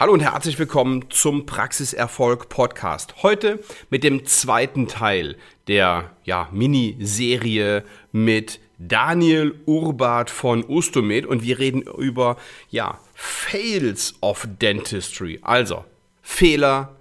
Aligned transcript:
Hallo 0.00 0.12
und 0.12 0.20
herzlich 0.20 0.56
willkommen 0.60 1.10
zum 1.10 1.44
Praxiserfolg 1.44 2.48
Podcast. 2.48 3.24
Heute 3.24 3.58
mit 3.90 4.04
dem 4.04 4.26
zweiten 4.26 4.86
Teil 4.86 5.36
der 5.66 6.12
ja, 6.22 6.48
Miniserie 6.52 7.82
mit 8.12 8.60
Daniel 8.78 9.58
Urbart 9.66 10.30
von 10.30 10.64
Ustomed 10.64 11.26
und 11.26 11.42
wir 11.42 11.58
reden 11.58 11.82
über 11.82 12.36
ja, 12.70 13.00
Fails 13.12 14.14
of 14.20 14.46
Dentistry. 14.60 15.40
Also 15.42 15.84
Fehler 16.22 16.94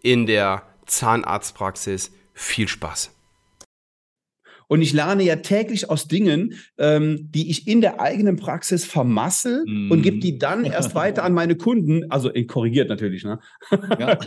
in 0.00 0.24
der 0.24 0.62
Zahnarztpraxis. 0.86 2.12
Viel 2.32 2.68
Spaß. 2.68 3.10
Und 4.68 4.82
ich 4.82 4.92
lerne 4.92 5.22
ja 5.22 5.36
täglich 5.36 5.90
aus 5.90 6.08
Dingen, 6.08 6.54
ähm, 6.76 7.30
die 7.32 7.50
ich 7.50 7.66
in 7.66 7.80
der 7.80 8.00
eigenen 8.00 8.36
Praxis 8.36 8.84
vermassel 8.84 9.64
mm. 9.66 9.90
und 9.90 10.02
gebe 10.02 10.18
die 10.18 10.38
dann 10.38 10.64
erst 10.64 10.94
weiter 10.94 11.24
an 11.24 11.32
meine 11.32 11.56
Kunden. 11.56 12.10
Also 12.10 12.32
äh, 12.32 12.44
korrigiert 12.44 12.90
natürlich, 12.90 13.24
ne? 13.24 13.38
Ja. 13.98 14.18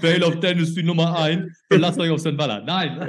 Fail 0.00 0.22
of 0.22 0.38
Dentistry 0.40 0.84
Nummer 0.84 1.18
1. 1.18 1.52
Verlasst 1.68 1.98
euch 1.98 2.10
auf 2.10 2.22
den 2.22 2.36
Baller. 2.36 2.62
Nein. 2.64 3.00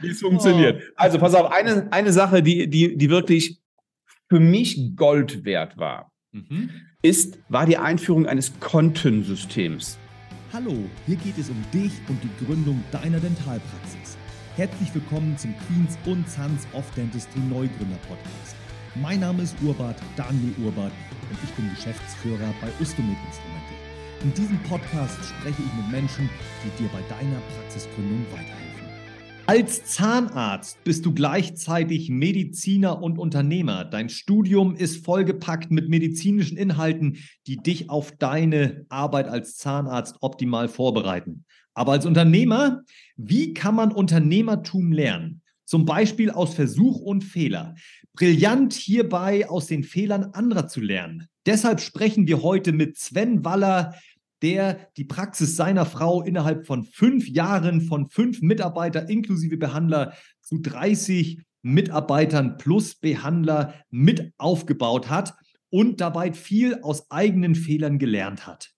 Wie 0.00 0.08
es 0.08 0.20
funktioniert. 0.20 0.82
Also 0.96 1.18
pass 1.18 1.34
auf, 1.34 1.50
eine, 1.50 1.88
eine 1.90 2.12
Sache, 2.12 2.42
die, 2.42 2.68
die, 2.68 2.96
die 2.96 3.10
wirklich 3.10 3.60
für 4.28 4.40
mich 4.40 4.96
Gold 4.96 5.44
wert 5.44 5.76
war, 5.76 6.10
mhm. 6.32 6.70
ist, 7.02 7.38
war 7.48 7.66
die 7.66 7.78
Einführung 7.78 8.26
eines 8.26 8.58
Kontensystems. 8.60 9.98
Hallo, 10.52 10.74
hier 11.06 11.16
geht 11.16 11.38
es 11.38 11.50
um 11.50 11.64
dich 11.72 11.92
und 12.08 12.18
die 12.22 12.44
Gründung 12.44 12.82
deiner 12.90 13.20
Dentalpraxis. 13.20 14.16
Herzlich 14.56 14.94
willkommen 14.94 15.36
zum 15.36 15.54
Queens 15.58 15.98
und 16.06 16.28
Sons 16.28 16.66
of 16.72 16.90
Dentistry 16.94 17.40
Neugründer 17.40 17.98
Podcast. 18.08 18.56
Mein 18.94 19.20
Name 19.20 19.42
ist 19.42 19.56
Urbart, 19.62 20.00
Daniel 20.16 20.54
Urbart 20.64 20.92
und 21.30 21.38
ich 21.44 21.50
bin 21.50 21.68
Geschäftsführer 21.70 22.54
bei 22.60 22.68
Ustomed 22.80 23.16
Instrumente. 23.26 23.74
In 24.24 24.32
diesem 24.32 24.58
Podcast 24.62 25.18
spreche 25.24 25.62
ich 25.62 25.82
mit 25.82 25.90
Menschen, 25.92 26.28
die 26.64 26.82
dir 26.82 26.88
bei 26.88 27.02
deiner 27.14 27.40
Praxisgründung 27.58 28.24
weiterhelfen. 28.32 28.65
Als 29.48 29.84
Zahnarzt 29.84 30.82
bist 30.82 31.06
du 31.06 31.14
gleichzeitig 31.14 32.10
Mediziner 32.10 33.00
und 33.00 33.16
Unternehmer. 33.16 33.84
Dein 33.84 34.08
Studium 34.08 34.74
ist 34.74 35.04
vollgepackt 35.04 35.70
mit 35.70 35.88
medizinischen 35.88 36.56
Inhalten, 36.56 37.18
die 37.46 37.56
dich 37.56 37.88
auf 37.88 38.10
deine 38.10 38.84
Arbeit 38.88 39.28
als 39.28 39.56
Zahnarzt 39.56 40.16
optimal 40.20 40.66
vorbereiten. 40.66 41.44
Aber 41.74 41.92
als 41.92 42.06
Unternehmer, 42.06 42.82
wie 43.16 43.54
kann 43.54 43.76
man 43.76 43.92
Unternehmertum 43.92 44.90
lernen? 44.90 45.42
Zum 45.64 45.84
Beispiel 45.84 46.32
aus 46.32 46.54
Versuch 46.54 46.98
und 46.98 47.22
Fehler. 47.22 47.76
Brillant 48.14 48.72
hierbei 48.72 49.48
aus 49.48 49.66
den 49.66 49.84
Fehlern 49.84 50.24
anderer 50.32 50.66
zu 50.66 50.80
lernen. 50.80 51.28
Deshalb 51.44 51.80
sprechen 51.80 52.26
wir 52.26 52.42
heute 52.42 52.72
mit 52.72 52.98
Sven 52.98 53.44
Waller, 53.44 53.94
der 54.42 54.90
die 54.96 55.04
Praxis 55.04 55.56
seiner 55.56 55.86
Frau 55.86 56.22
innerhalb 56.22 56.66
von 56.66 56.84
fünf 56.84 57.28
Jahren 57.28 57.80
von 57.80 58.08
fünf 58.08 58.42
Mitarbeiter 58.42 59.08
inklusive 59.08 59.56
Behandler 59.56 60.14
zu 60.40 60.58
30 60.58 61.42
Mitarbeitern 61.62 62.58
plus 62.58 62.94
Behandler 62.94 63.74
mit 63.90 64.32
aufgebaut 64.38 65.10
hat 65.10 65.34
und 65.70 66.00
dabei 66.00 66.32
viel 66.32 66.80
aus 66.82 67.10
eigenen 67.10 67.54
Fehlern 67.54 67.98
gelernt 67.98 68.46
hat. 68.46 68.70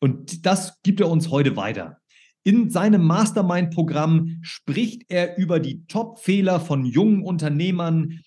Und 0.00 0.46
das 0.46 0.80
gibt 0.82 1.00
er 1.00 1.08
uns 1.08 1.30
heute 1.30 1.56
weiter. 1.56 1.98
In 2.44 2.70
seinem 2.70 3.04
Mastermind-Programm 3.04 4.38
spricht 4.42 5.04
er 5.08 5.36
über 5.36 5.60
die 5.60 5.86
Top-Fehler 5.86 6.58
von 6.58 6.84
jungen 6.84 7.22
Unternehmern, 7.22 8.20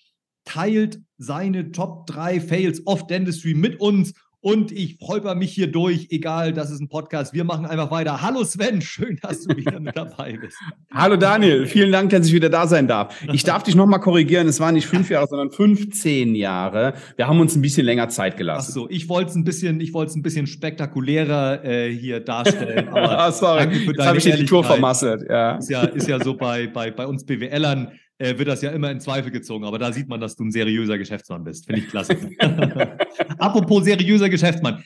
teilt 0.44 1.00
seine 1.18 1.72
Top 1.72 2.06
3 2.06 2.40
Fails 2.40 2.86
of 2.86 3.06
Dentistry 3.06 3.52
mit 3.52 3.78
uns 3.80 4.14
und 4.46 4.70
ich 4.70 4.98
holper 5.02 5.34
mich 5.34 5.52
hier 5.52 5.66
durch, 5.66 6.06
egal, 6.10 6.52
das 6.52 6.70
ist 6.70 6.80
ein 6.80 6.88
Podcast. 6.88 7.34
Wir 7.34 7.42
machen 7.42 7.66
einfach 7.66 7.90
weiter. 7.90 8.22
Hallo 8.22 8.44
Sven, 8.44 8.80
schön, 8.80 9.18
dass 9.20 9.42
du 9.42 9.56
wieder 9.56 9.80
mit 9.80 9.96
dabei 9.96 10.38
bist. 10.40 10.56
Hallo 10.94 11.16
Daniel, 11.16 11.66
vielen 11.66 11.90
Dank, 11.90 12.10
dass 12.10 12.28
ich 12.28 12.32
wieder 12.32 12.48
da 12.48 12.68
sein 12.68 12.86
darf. 12.86 13.12
Ich 13.32 13.42
darf 13.42 13.64
dich 13.64 13.74
nochmal 13.74 13.98
korrigieren, 13.98 14.46
es 14.46 14.60
waren 14.60 14.74
nicht 14.74 14.86
fünf 14.86 15.10
Jahre, 15.10 15.26
sondern 15.26 15.50
15 15.50 16.36
Jahre. 16.36 16.94
Wir 17.16 17.26
haben 17.26 17.40
uns 17.40 17.56
ein 17.56 17.60
bisschen 17.60 17.84
länger 17.84 18.08
Zeit 18.08 18.36
gelassen. 18.36 18.68
Ach 18.70 18.74
so, 18.74 18.88
ich 18.88 19.08
wollte 19.08 19.30
es 19.30 19.36
ein 19.36 19.42
bisschen, 19.42 19.80
ich 19.80 19.92
wollte 19.92 20.10
es 20.10 20.16
ein 20.16 20.22
bisschen 20.22 20.46
spektakulärer 20.46 21.64
äh, 21.64 21.92
hier 21.92 22.20
darstellen. 22.20 22.88
Aber 22.90 23.18
ah, 23.18 23.32
sorry, 23.32 23.64
danke 23.64 23.78
für 23.80 23.94
deine 23.94 24.14
Jetzt 24.14 24.26
habe 24.26 24.34
ich 24.36 24.40
die 24.42 24.46
Tour 24.46 24.62
vermasselt. 24.62 25.24
Ja. 25.28 25.56
Ist 25.56 25.70
ja, 25.70 25.82
ist 25.82 26.06
ja 26.06 26.22
so 26.22 26.34
bei, 26.34 26.68
bei, 26.68 26.92
bei 26.92 27.08
uns 27.08 27.26
BWLern 27.26 27.90
äh, 28.18 28.38
wird 28.38 28.48
das 28.48 28.62
ja 28.62 28.70
immer 28.70 28.90
in 28.90 29.00
Zweifel 29.00 29.30
gezogen. 29.30 29.64
Aber 29.64 29.78
da 29.78 29.92
sieht 29.92 30.08
man, 30.08 30.20
dass 30.20 30.36
du 30.36 30.44
ein 30.44 30.50
seriöser 30.50 30.98
Geschäftsmann 30.98 31.44
bist. 31.44 31.66
Finde 31.66 31.82
ich 31.82 31.88
klasse. 31.88 32.16
Apropos 33.38 33.84
seriöser 33.84 34.28
Geschäftsmann. 34.28 34.82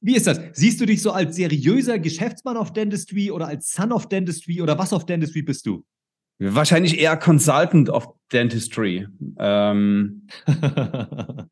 Wie 0.00 0.16
ist 0.16 0.26
das? 0.26 0.40
Siehst 0.52 0.80
du 0.80 0.86
dich 0.86 1.02
so 1.02 1.12
als 1.12 1.36
seriöser 1.36 1.98
Geschäftsmann 1.98 2.56
auf 2.56 2.72
Dentistry 2.72 3.30
oder 3.30 3.46
als 3.46 3.72
Son 3.72 3.92
of 3.92 4.08
Dentistry 4.08 4.62
oder 4.62 4.78
was 4.78 4.92
auf 4.92 5.04
Dentistry 5.04 5.42
bist 5.42 5.66
du? 5.66 5.84
Wahrscheinlich 6.38 6.98
eher 6.98 7.16
Consultant 7.16 7.90
of 7.90 8.08
Dentistry. 8.32 9.06
Ähm. 9.38 10.26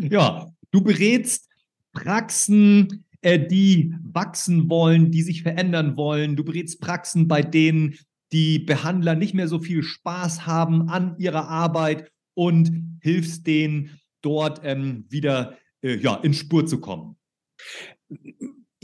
ja, 0.00 0.48
du 0.70 0.80
berätst 0.82 1.48
Praxen, 1.92 3.04
äh, 3.22 3.38
die 3.38 3.94
wachsen 4.02 4.68
wollen, 4.68 5.10
die 5.10 5.22
sich 5.22 5.42
verändern 5.42 5.96
wollen. 5.96 6.36
Du 6.36 6.44
berätst 6.44 6.80
Praxen, 6.80 7.26
bei 7.26 7.42
denen 7.42 7.96
die 8.32 8.58
Behandler 8.58 9.14
nicht 9.14 9.34
mehr 9.34 9.48
so 9.48 9.58
viel 9.58 9.82
Spaß 9.82 10.46
haben 10.46 10.88
an 10.88 11.16
ihrer 11.18 11.48
Arbeit 11.48 12.10
und 12.34 12.98
hilfst 13.00 13.46
denen 13.46 13.98
dort 14.22 14.60
ähm, 14.64 15.04
wieder 15.08 15.58
äh, 15.82 15.96
ja, 15.96 16.14
in 16.16 16.34
Spur 16.34 16.66
zu 16.66 16.80
kommen? 16.80 17.16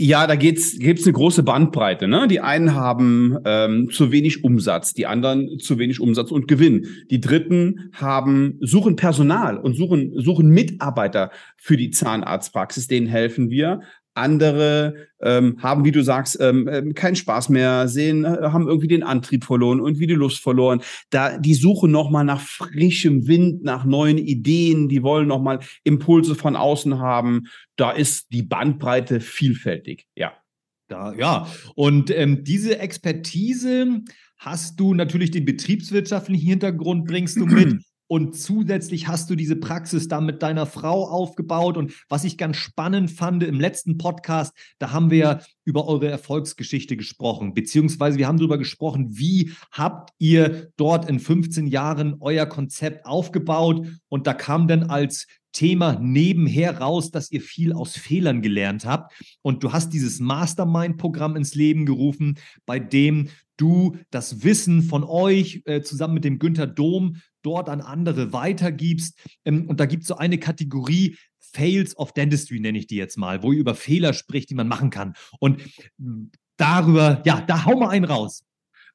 Ja, 0.00 0.28
da 0.28 0.36
gibt 0.36 0.58
es 0.60 0.78
eine 0.80 1.12
große 1.12 1.42
Bandbreite. 1.42 2.06
Ne? 2.06 2.28
Die 2.28 2.38
einen 2.38 2.74
haben 2.74 3.36
ähm, 3.44 3.90
zu 3.90 4.12
wenig 4.12 4.44
Umsatz, 4.44 4.94
die 4.94 5.06
anderen 5.06 5.58
zu 5.58 5.76
wenig 5.78 5.98
Umsatz 5.98 6.30
und 6.30 6.46
Gewinn. 6.46 6.86
Die 7.10 7.20
Dritten 7.20 7.90
haben 7.94 8.58
suchen 8.60 8.94
Personal 8.94 9.58
und 9.58 9.74
suchen 9.74 10.12
suchen 10.14 10.50
Mitarbeiter 10.50 11.32
für 11.56 11.76
die 11.76 11.90
Zahnarztpraxis. 11.90 12.86
Denen 12.86 13.08
helfen 13.08 13.50
wir. 13.50 13.80
Andere 14.18 15.08
ähm, 15.20 15.56
haben, 15.62 15.84
wie 15.84 15.90
du 15.90 16.02
sagst, 16.02 16.38
ähm, 16.40 16.68
ähm, 16.70 16.94
keinen 16.94 17.16
Spaß 17.16 17.48
mehr, 17.48 17.88
sehen, 17.88 18.24
äh, 18.24 18.28
haben 18.42 18.68
irgendwie 18.68 18.88
den 18.88 19.02
Antrieb 19.02 19.44
verloren 19.44 19.80
und 19.80 19.98
wie 19.98 20.06
die 20.06 20.14
Lust 20.14 20.40
verloren. 20.40 20.82
Da 21.10 21.38
die 21.38 21.54
suchen 21.54 21.90
nochmal 21.90 22.24
nach 22.24 22.40
frischem 22.40 23.26
Wind, 23.26 23.62
nach 23.64 23.84
neuen 23.84 24.18
Ideen, 24.18 24.88
die 24.88 25.02
wollen 25.02 25.28
nochmal 25.28 25.60
Impulse 25.84 26.34
von 26.34 26.56
außen 26.56 26.98
haben. 26.98 27.44
Da 27.76 27.90
ist 27.90 28.32
die 28.32 28.42
Bandbreite 28.42 29.20
vielfältig, 29.20 30.06
ja. 30.14 30.32
Da, 30.88 31.12
ja, 31.12 31.46
und 31.74 32.10
ähm, 32.10 32.44
diese 32.44 32.78
Expertise 32.78 34.00
hast 34.38 34.80
du 34.80 34.94
natürlich 34.94 35.30
den 35.30 35.44
betriebswirtschaftlichen 35.44 36.48
Hintergrund, 36.48 37.06
bringst 37.06 37.36
du 37.36 37.44
mit. 37.44 37.82
Und 38.08 38.36
zusätzlich 38.36 39.06
hast 39.06 39.30
du 39.30 39.36
diese 39.36 39.56
Praxis 39.56 40.08
da 40.08 40.20
mit 40.20 40.42
deiner 40.42 40.66
Frau 40.66 41.06
aufgebaut. 41.08 41.76
Und 41.76 41.92
was 42.08 42.24
ich 42.24 42.38
ganz 42.38 42.56
spannend 42.56 43.10
fand 43.10 43.42
im 43.42 43.60
letzten 43.60 43.98
Podcast, 43.98 44.54
da 44.78 44.92
haben 44.92 45.10
wir 45.10 45.42
über 45.64 45.86
eure 45.86 46.08
Erfolgsgeschichte 46.08 46.96
gesprochen, 46.96 47.52
beziehungsweise 47.52 48.18
wir 48.18 48.26
haben 48.26 48.38
darüber 48.38 48.58
gesprochen, 48.58 49.08
wie 49.10 49.52
habt 49.70 50.10
ihr 50.18 50.72
dort 50.76 51.08
in 51.08 51.20
15 51.20 51.66
Jahren 51.66 52.16
euer 52.20 52.46
Konzept 52.46 53.04
aufgebaut. 53.04 53.86
Und 54.08 54.26
da 54.26 54.32
kam 54.32 54.66
dann 54.66 54.84
als 54.84 55.26
Thema 55.52 55.98
nebenher 56.00 56.78
raus, 56.78 57.10
dass 57.10 57.30
ihr 57.30 57.40
viel 57.40 57.72
aus 57.72 57.96
Fehlern 57.96 58.42
gelernt 58.42 58.86
habt. 58.86 59.12
Und 59.42 59.64
du 59.64 59.72
hast 59.72 59.92
dieses 59.92 60.20
Mastermind-Programm 60.20 61.36
ins 61.36 61.54
Leben 61.54 61.84
gerufen, 61.84 62.38
bei 62.64 62.78
dem 62.78 63.28
du 63.58 63.96
das 64.10 64.42
Wissen 64.42 64.82
von 64.82 65.04
euch 65.04 65.62
äh, 65.66 65.82
zusammen 65.82 66.14
mit 66.14 66.24
dem 66.24 66.38
Günther 66.38 66.66
Dom 66.66 67.16
dort 67.42 67.68
an 67.68 67.80
andere 67.80 68.32
weitergibst. 68.32 69.18
Ähm, 69.44 69.66
und 69.66 69.80
da 69.80 69.86
gibt 69.86 70.02
es 70.02 70.08
so 70.08 70.16
eine 70.16 70.38
Kategorie, 70.38 71.16
Fails 71.52 71.96
of 71.96 72.12
Dentistry 72.12 72.60
nenne 72.60 72.78
ich 72.78 72.86
die 72.86 72.96
jetzt 72.96 73.16
mal, 73.16 73.42
wo 73.42 73.52
ihr 73.52 73.60
über 73.60 73.74
Fehler 73.74 74.12
spricht, 74.12 74.50
die 74.50 74.54
man 74.54 74.68
machen 74.68 74.90
kann. 74.90 75.14
Und 75.40 75.62
darüber, 76.56 77.22
ja, 77.24 77.40
da 77.40 77.64
hau 77.64 77.78
mal 77.78 77.88
einen 77.90 78.04
raus. 78.04 78.44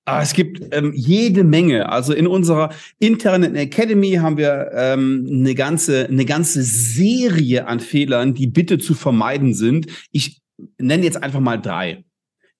Ah, 0.06 0.21
es 0.21 0.33
gibt 0.33 0.62
ähm, 0.71 0.92
jede 0.94 1.45
Menge. 1.45 1.89
Also 1.89 2.13
in 2.13 2.27
unserer 2.27 2.74
internen 3.00 3.56
Academy 3.56 4.13
haben 4.15 4.38
wir 4.38 4.71
ähm, 4.74 5.25
eine 5.30 5.56
ganze 5.56 6.07
eine 6.07 6.25
ganze 6.25 6.62
Serie 6.62 7.68
an 7.68 7.80
Fehlern, 7.80 8.33
die 8.33 8.48
bitte 8.48 8.80
zu 8.80 8.95
vermeiden 8.95 9.54
sind. 9.54 9.88
Ich 10.12 10.42
nenne 10.77 11.06
jetzt 11.06 11.24
einfach 11.24 11.39
mal 11.39 11.56
drei. 11.56 12.04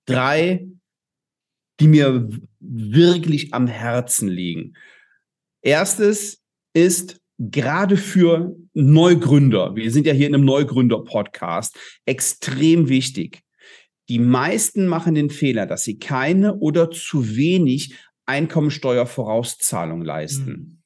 Drei, 0.06 0.68
die 1.84 1.90
mir 1.90 2.30
wirklich 2.62 3.54
am 3.54 3.68
Herzen 3.68 4.30
liegen. 4.30 4.74
Erstes 5.62 6.42
ist 6.74 7.20
gerade 7.38 7.98
für 7.98 8.56
Neugründer, 8.74 9.76
wir 9.76 9.92
sind 9.92 10.08
ja 10.08 10.14
hier 10.14 10.28
in 10.28 10.36
einem 10.36 10.46
Neugründer-Podcast, 10.46 11.78
extrem 12.06 12.88
wichtig. 12.88 13.42
die 14.10 14.20
meisten 14.20 14.86
machen 14.88 15.16
den 15.16 15.30
Fehler, 15.30 15.66
dass 15.66 15.84
sie 15.84 15.98
keine 15.98 16.56
oder 16.56 16.92
zu 16.92 17.36
wenig 17.36 17.96
Einkommensteuervorauszahlung 18.26 20.02
leisten. 20.02 20.84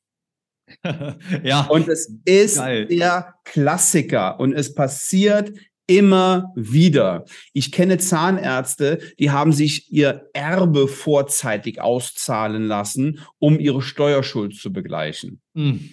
Ja. 1.43 1.61
Und 1.67 1.87
es 1.87 2.11
ist 2.25 2.57
Geil. 2.57 2.87
der 2.87 3.35
Klassiker 3.45 4.37
und 4.37 4.51
es 4.53 4.75
passiert 4.75 5.53
immer 5.87 6.51
wieder. 6.55 7.25
Ich 7.53 7.71
kenne 7.71 7.97
Zahnärzte, 7.97 8.99
die 9.19 9.31
haben 9.31 9.53
sich 9.53 9.91
ihr 9.91 10.29
Erbe 10.33 10.87
vorzeitig 10.87 11.81
auszahlen 11.81 12.67
lassen, 12.67 13.21
um 13.39 13.57
ihre 13.59 13.81
Steuerschuld 13.81 14.55
zu 14.55 14.71
begleichen. 14.71 15.41
Mhm. 15.53 15.91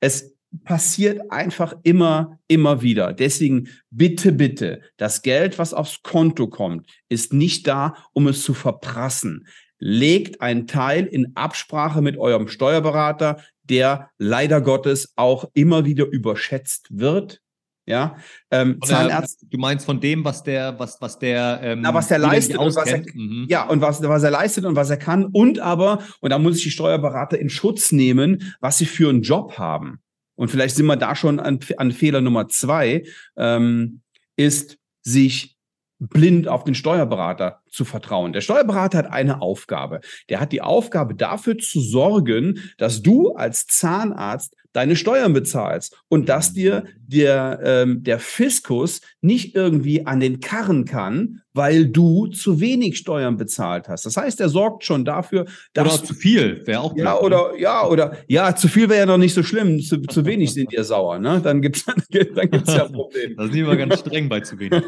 Es 0.00 0.34
passiert 0.64 1.30
einfach 1.30 1.74
immer, 1.82 2.38
immer 2.48 2.80
wieder. 2.80 3.12
Deswegen 3.12 3.68
bitte, 3.90 4.32
bitte, 4.32 4.80
das 4.96 5.22
Geld, 5.22 5.58
was 5.58 5.74
aufs 5.74 6.02
Konto 6.02 6.48
kommt, 6.48 6.86
ist 7.08 7.32
nicht 7.32 7.66
da, 7.66 7.94
um 8.12 8.28
es 8.28 8.42
zu 8.42 8.54
verprassen. 8.54 9.46
Legt 9.78 10.40
einen 10.40 10.66
Teil 10.66 11.06
in 11.06 11.36
Absprache 11.36 12.02
mit 12.02 12.16
eurem 12.16 12.48
Steuerberater, 12.48 13.42
der 13.62 14.10
leider 14.16 14.60
Gottes 14.60 15.12
auch 15.16 15.50
immer 15.54 15.84
wieder 15.84 16.06
überschätzt 16.06 16.88
wird. 16.90 17.42
Ja, 17.88 18.16
ähm, 18.50 18.78
Zahnarzt. 18.84 19.46
Du 19.48 19.56
meinst 19.56 19.86
von 19.86 19.98
dem, 19.98 20.22
was 20.22 20.42
der, 20.42 20.78
was, 20.78 21.00
was 21.00 21.18
der, 21.18 21.60
ähm, 21.62 21.80
na, 21.80 21.94
was 21.94 22.08
der 22.08 22.18
leistet 22.18 22.58
und 22.58 22.76
was 22.76 22.86
er, 22.86 23.02
mhm. 23.14 23.46
ja 23.48 23.66
und 23.66 23.80
was, 23.80 24.02
was 24.02 24.22
er 24.22 24.30
leistet 24.30 24.66
und 24.66 24.76
was 24.76 24.90
er 24.90 24.98
kann 24.98 25.24
und 25.24 25.58
aber 25.58 26.02
und 26.20 26.28
da 26.28 26.38
muss 26.38 26.58
ich 26.58 26.64
die 26.64 26.70
Steuerberater 26.70 27.38
in 27.38 27.48
Schutz 27.48 27.90
nehmen, 27.90 28.54
was 28.60 28.76
sie 28.76 28.84
für 28.84 29.08
einen 29.08 29.22
Job 29.22 29.58
haben. 29.58 30.00
Und 30.34 30.50
vielleicht 30.50 30.76
sind 30.76 30.84
wir 30.84 30.96
da 30.96 31.16
schon 31.16 31.40
an, 31.40 31.60
an 31.78 31.90
Fehler 31.90 32.20
Nummer 32.20 32.48
zwei, 32.48 33.04
ähm, 33.38 34.02
ist 34.36 34.78
sich 35.02 35.56
blind 35.98 36.46
auf 36.46 36.64
den 36.64 36.74
Steuerberater 36.74 37.62
zu 37.70 37.84
vertrauen. 37.84 38.32
Der 38.32 38.40
Steuerberater 38.40 38.98
hat 38.98 39.10
eine 39.10 39.42
Aufgabe. 39.42 40.00
Der 40.28 40.40
hat 40.40 40.52
die 40.52 40.62
Aufgabe 40.62 41.14
dafür 41.14 41.58
zu 41.58 41.80
sorgen, 41.80 42.60
dass 42.78 43.02
du 43.02 43.32
als 43.34 43.66
Zahnarzt 43.66 44.54
deine 44.72 44.96
Steuern 44.96 45.32
bezahlst 45.32 45.96
und 46.08 46.28
dass 46.28 46.52
dir 46.52 46.84
der, 46.98 47.58
ähm, 47.64 48.04
der 48.04 48.18
Fiskus 48.18 49.00
nicht 49.20 49.54
irgendwie 49.54 50.06
an 50.06 50.20
den 50.20 50.40
Karren 50.40 50.84
kann, 50.84 51.40
weil 51.52 51.86
du 51.86 52.28
zu 52.28 52.60
wenig 52.60 52.98
Steuern 52.98 53.36
bezahlt 53.36 53.88
hast. 53.88 54.06
Das 54.06 54.16
heißt, 54.16 54.40
er 54.40 54.48
sorgt 54.48 54.84
schon 54.84 55.04
dafür, 55.04 55.46
dass. 55.72 55.98
Oder 55.98 56.04
zu 56.04 56.14
viel, 56.14 56.64
wäre 56.66 56.80
auch 56.80 56.94
Ja, 56.96 57.16
blöd, 57.16 57.24
oder, 57.24 57.58
ja, 57.58 57.86
oder, 57.86 58.16
ja, 58.28 58.54
zu 58.54 58.68
viel 58.68 58.88
wäre 58.88 59.00
ja 59.00 59.06
noch 59.06 59.18
nicht 59.18 59.34
so 59.34 59.42
schlimm. 59.42 59.80
Zu, 59.80 60.00
zu 60.02 60.24
wenig 60.24 60.52
sind 60.52 60.70
dir 60.70 60.84
sauer, 60.84 61.18
ne? 61.18 61.40
Dann 61.42 61.62
gibt's, 61.62 61.84
dann 62.34 62.50
gibt's 62.50 62.72
ja 62.74 62.84
Probleme. 62.88 63.34
da 63.36 63.44
sind 63.48 63.66
wir 63.66 63.76
ganz 63.76 63.98
streng 63.98 64.28
bei 64.28 64.40
zu 64.40 64.58
wenig. 64.58 64.82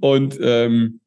und, 0.00 0.38
ähm, 0.42 1.00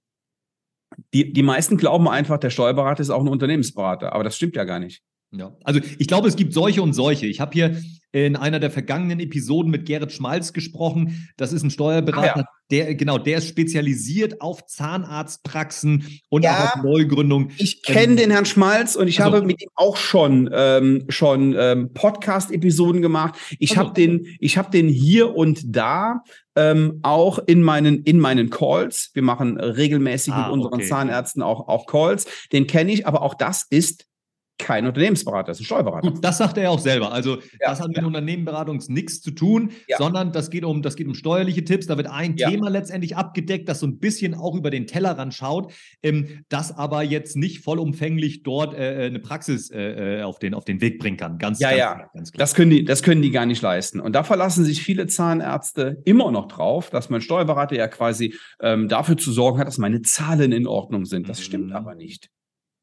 die, 1.13 1.33
die 1.33 1.43
meisten 1.43 1.77
glauben 1.77 2.07
einfach, 2.07 2.37
der 2.37 2.49
Steuerberater 2.49 3.01
ist 3.01 3.09
auch 3.09 3.21
ein 3.21 3.27
Unternehmensberater, 3.27 4.13
aber 4.13 4.23
das 4.23 4.35
stimmt 4.35 4.55
ja 4.55 4.63
gar 4.63 4.79
nicht. 4.79 5.03
Ja, 5.31 5.55
also 5.63 5.81
ich 5.97 6.07
glaube, 6.07 6.27
es 6.27 6.35
gibt 6.35 6.53
solche 6.53 6.81
und 6.81 6.93
solche. 6.93 7.25
Ich 7.25 7.41
habe 7.41 7.51
hier 7.53 7.81
in 8.11 8.35
einer 8.35 8.59
der 8.59 8.71
vergangenen 8.71 9.19
Episoden 9.19 9.69
mit 9.69 9.85
Gerrit 9.85 10.11
Schmalz 10.11 10.53
gesprochen. 10.53 11.29
Das 11.35 11.51
ist 11.51 11.63
ein 11.63 11.71
Steuerberater, 11.71 12.35
ah, 12.35 12.39
ja. 12.39 12.47
Der 12.71 12.95
genau, 12.95 13.17
der 13.17 13.37
ist 13.37 13.49
spezialisiert 13.49 14.41
auf 14.41 14.65
Zahnarztpraxen 14.65 16.19
und 16.29 16.43
ja, 16.43 16.51
auch 16.51 16.77
auf 16.77 16.83
Neugründung. 16.83 17.51
Ich 17.57 17.83
kenne 17.83 18.13
ähm, 18.13 18.17
den 18.17 18.31
Herrn 18.31 18.45
Schmalz 18.45 18.95
und 18.95 19.07
ich 19.07 19.21
also, 19.21 19.35
habe 19.35 19.45
mit 19.45 19.61
ihm 19.61 19.69
auch 19.75 19.97
schon 19.97 20.49
ähm, 20.51 21.05
schon 21.09 21.55
ähm, 21.57 21.93
Podcast-Episoden 21.93 23.01
gemacht. 23.01 23.35
Ich 23.59 23.71
also, 23.71 23.81
habe 23.81 23.93
den, 23.93 24.27
ich 24.39 24.57
habe 24.57 24.71
den 24.71 24.87
hier 24.87 25.35
und 25.35 25.75
da 25.75 26.23
ähm, 26.55 26.99
auch 27.03 27.39
in 27.45 27.61
meinen 27.61 28.03
in 28.03 28.19
meinen 28.19 28.49
Calls. 28.49 29.11
Wir 29.13 29.23
machen 29.23 29.59
regelmäßig 29.59 30.33
ah, 30.33 30.43
mit 30.43 30.53
unseren 30.53 30.75
okay. 30.75 30.87
Zahnärzten 30.87 31.43
auch 31.43 31.67
auch 31.67 31.85
Calls. 31.85 32.25
Den 32.51 32.65
kenne 32.65 32.91
ich, 32.91 33.05
aber 33.05 33.21
auch 33.21 33.35
das 33.35 33.65
ist 33.69 34.07
kein 34.57 34.85
Unternehmensberater, 34.85 35.47
das 35.47 35.57
ist 35.57 35.63
ein 35.63 35.65
Steuerberater. 35.65 36.11
Gut, 36.11 36.23
das 36.23 36.37
sagt 36.37 36.57
er 36.57 36.63
ja 36.63 36.69
auch 36.69 36.79
selber. 36.79 37.11
Also 37.11 37.35
ja, 37.35 37.69
das 37.69 37.81
hat 37.81 37.89
mit 37.89 37.97
ja. 37.97 38.05
Unternehmenberatung 38.05 38.81
nichts 38.87 39.21
zu 39.21 39.31
tun, 39.31 39.71
ja. 39.87 39.97
sondern 39.97 40.31
das 40.31 40.49
geht 40.49 40.63
um, 40.63 40.81
das 40.81 40.95
geht 40.95 41.07
um 41.07 41.13
steuerliche 41.13 41.63
Tipps. 41.63 41.87
Da 41.87 41.97
wird 41.97 42.07
ein 42.07 42.37
Thema 42.37 42.69
letztendlich 42.69 43.17
abgedeckt, 43.17 43.67
das 43.67 43.81
so 43.81 43.87
ein 43.87 43.99
bisschen 43.99 44.33
auch 44.33 44.55
über 44.55 44.69
den 44.69 44.87
Tellerrand 44.87 45.33
schaut, 45.33 45.73
ähm, 46.03 46.43
das 46.49 46.75
aber 46.75 47.03
jetzt 47.03 47.35
nicht 47.35 47.63
vollumfänglich 47.63 48.43
dort 48.43 48.73
äh, 48.73 49.03
äh 49.03 49.05
eine 49.07 49.19
Praxis 49.19 49.69
äh, 49.71 50.19
äh, 50.19 50.23
auf, 50.23 50.39
den, 50.39 50.53
auf 50.53 50.65
den 50.65 50.79
Weg 50.81 50.99
bringen 50.99 51.17
kann. 51.17 51.37
Ganz, 51.37 51.59
ja, 51.59 51.69
ganz, 51.69 51.79
ja. 51.79 52.09
Ganz 52.13 52.31
klar. 52.31 52.39
Das 52.39 52.55
können, 52.55 52.71
die, 52.71 52.85
das 52.85 53.03
können 53.03 53.21
die 53.21 53.31
gar 53.31 53.45
nicht 53.45 53.61
leisten. 53.61 53.99
Und 53.99 54.13
da 54.13 54.23
verlassen 54.23 54.63
sich 54.63 54.81
viele 54.81 55.07
Zahnärzte 55.07 56.01
immer 56.05 56.31
noch 56.31 56.47
drauf, 56.47 56.89
dass 56.89 57.09
mein 57.09 57.21
Steuerberater 57.21 57.75
ja 57.75 57.87
quasi 57.87 58.35
ähm, 58.61 58.87
dafür 58.87 59.17
zu 59.17 59.31
sorgen 59.31 59.59
hat, 59.59 59.67
dass 59.67 59.77
meine 59.77 60.01
Zahlen 60.01 60.51
in 60.51 60.65
Ordnung 60.65 61.05
sind. 61.05 61.27
Das 61.27 61.39
mhm. 61.39 61.43
stimmt 61.43 61.71
aber 61.73 61.95
nicht. 61.95 62.29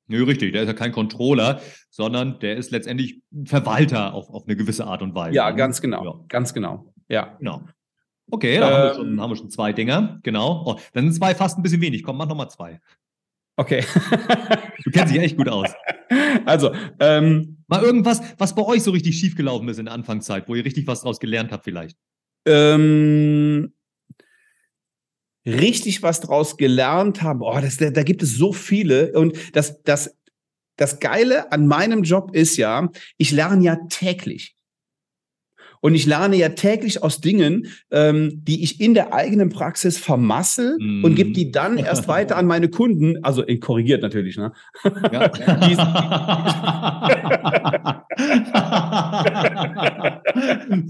Nö, 0.08 0.25
richtig, 0.25 0.52
der 0.52 0.62
ist 0.62 0.69
ja 0.69 0.75
kein 0.75 0.93
Controller, 0.93 1.60
sondern 1.90 2.38
der 2.40 2.56
ist 2.56 2.70
letztendlich 2.70 3.22
ein 3.32 3.46
Verwalter 3.46 4.14
auf, 4.14 4.28
auf 4.31 4.44
eine 4.46 4.56
gewisse 4.56 4.87
Art 4.87 5.02
und 5.02 5.14
Weise. 5.14 5.34
Ja, 5.37 5.50
ganz 5.50 5.81
genau. 5.81 6.04
Ja. 6.04 6.25
Ganz 6.28 6.52
genau. 6.52 6.93
Ja. 7.08 7.37
Genau. 7.38 7.62
Okay, 8.31 8.58
da 8.58 8.66
ähm, 8.66 8.72
haben, 8.72 8.82
wir 8.82 8.94
schon, 8.94 9.20
haben 9.20 9.31
wir 9.31 9.37
schon 9.37 9.50
zwei 9.50 9.72
Dinger. 9.72 10.19
Genau. 10.22 10.64
Oh, 10.66 10.81
dann 10.93 11.04
sind 11.04 11.14
zwei 11.14 11.34
fast 11.34 11.58
ein 11.58 11.62
bisschen 11.62 11.81
wenig. 11.81 12.02
Komm, 12.02 12.16
mach 12.16 12.26
nochmal 12.26 12.50
zwei. 12.50 12.81
Okay. 13.56 13.84
du 14.84 14.90
kennst 14.90 15.14
dich 15.14 15.20
echt 15.20 15.37
gut 15.37 15.49
aus. 15.49 15.70
Also, 16.44 16.75
ähm, 17.00 17.64
mal 17.69 17.82
irgendwas, 17.82 18.20
was 18.37 18.55
bei 18.55 18.62
euch 18.62 18.82
so 18.82 18.90
richtig 18.90 19.19
schiefgelaufen 19.19 19.66
ist 19.69 19.78
in 19.78 19.87
der 19.87 19.94
Anfangszeit, 19.94 20.46
wo 20.46 20.55
ihr 20.55 20.64
richtig 20.64 20.87
was 20.87 21.00
draus 21.00 21.20
gelernt 21.20 21.52
habt, 21.52 21.64
vielleicht. 21.64 21.96
Ähm, 22.46 23.72
richtig 25.47 26.03
was 26.03 26.21
draus 26.21 26.56
gelernt 26.56 27.23
haben. 27.23 27.41
Oh, 27.43 27.59
das, 27.61 27.77
da, 27.77 27.91
da 27.91 28.03
gibt 28.03 28.23
es 28.23 28.37
so 28.37 28.53
viele. 28.53 29.12
Und 29.12 29.37
das, 29.55 29.83
das, 29.83 30.17
das 30.77 31.00
Geile 31.00 31.53
an 31.53 31.67
meinem 31.67 32.03
Job 32.03 32.35
ist 32.35 32.56
ja, 32.56 32.89
ich 33.19 33.31
lerne 33.31 33.65
ja 33.65 33.77
täglich. 33.89 34.56
Und 35.82 35.96
ich 35.96 36.06
lerne 36.06 36.37
ja 36.37 36.50
täglich 36.50 37.02
aus 37.02 37.20
Dingen, 37.20 37.67
ähm, 37.90 38.44
die 38.44 38.62
ich 38.62 38.81
in 38.81 38.94
der 38.94 39.12
eigenen 39.12 39.49
Praxis 39.49 39.99
vermassel 39.99 40.76
mm. 40.79 41.05
und 41.05 41.17
gebe 41.17 41.32
die 41.32 41.50
dann 41.50 41.76
erst 41.76 42.06
weiter 42.06 42.37
an 42.37 42.46
meine 42.46 42.69
Kunden. 42.69 43.25
Also 43.25 43.43
in, 43.43 43.58
korrigiert 43.58 44.00
natürlich, 44.00 44.37
ne? 44.37 44.52
Ja. 45.11 45.29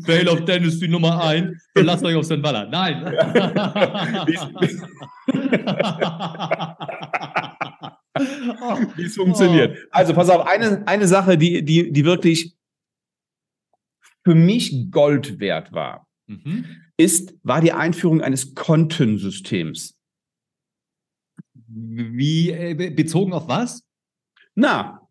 Fail 0.05 0.29
of 0.29 0.45
Dennis 0.45 0.79
die 0.79 0.89
Nummer 0.89 1.25
1. 1.25 1.57
Verlasst 1.75 2.05
euch 2.05 2.15
auf 2.15 2.27
St. 2.27 2.43
Waller. 2.43 2.69
Nein. 2.71 3.15
Wie 8.97 9.05
es 9.05 9.15
funktioniert. 9.15 9.79
Also 9.91 10.13
pass 10.13 10.29
auf, 10.29 10.47
eine, 10.47 10.83
eine 10.87 11.07
Sache, 11.07 11.39
die, 11.39 11.65
die, 11.65 11.91
die 11.91 12.05
wirklich 12.05 12.55
für 14.25 14.35
mich 14.35 14.91
Gold 14.91 15.41
wert 15.41 15.73
war, 15.73 16.07
mhm. 16.27 16.65
ist, 16.97 17.35
war 17.43 17.61
die 17.61 17.73
Einführung 17.73 18.21
eines 18.21 18.55
Kontensystems. 18.55 19.99
Wie 21.67 22.51
äh, 22.51 22.91
bezogen 22.91 23.33
auf 23.33 23.49
was? 23.49 23.83
Na, 24.55 25.03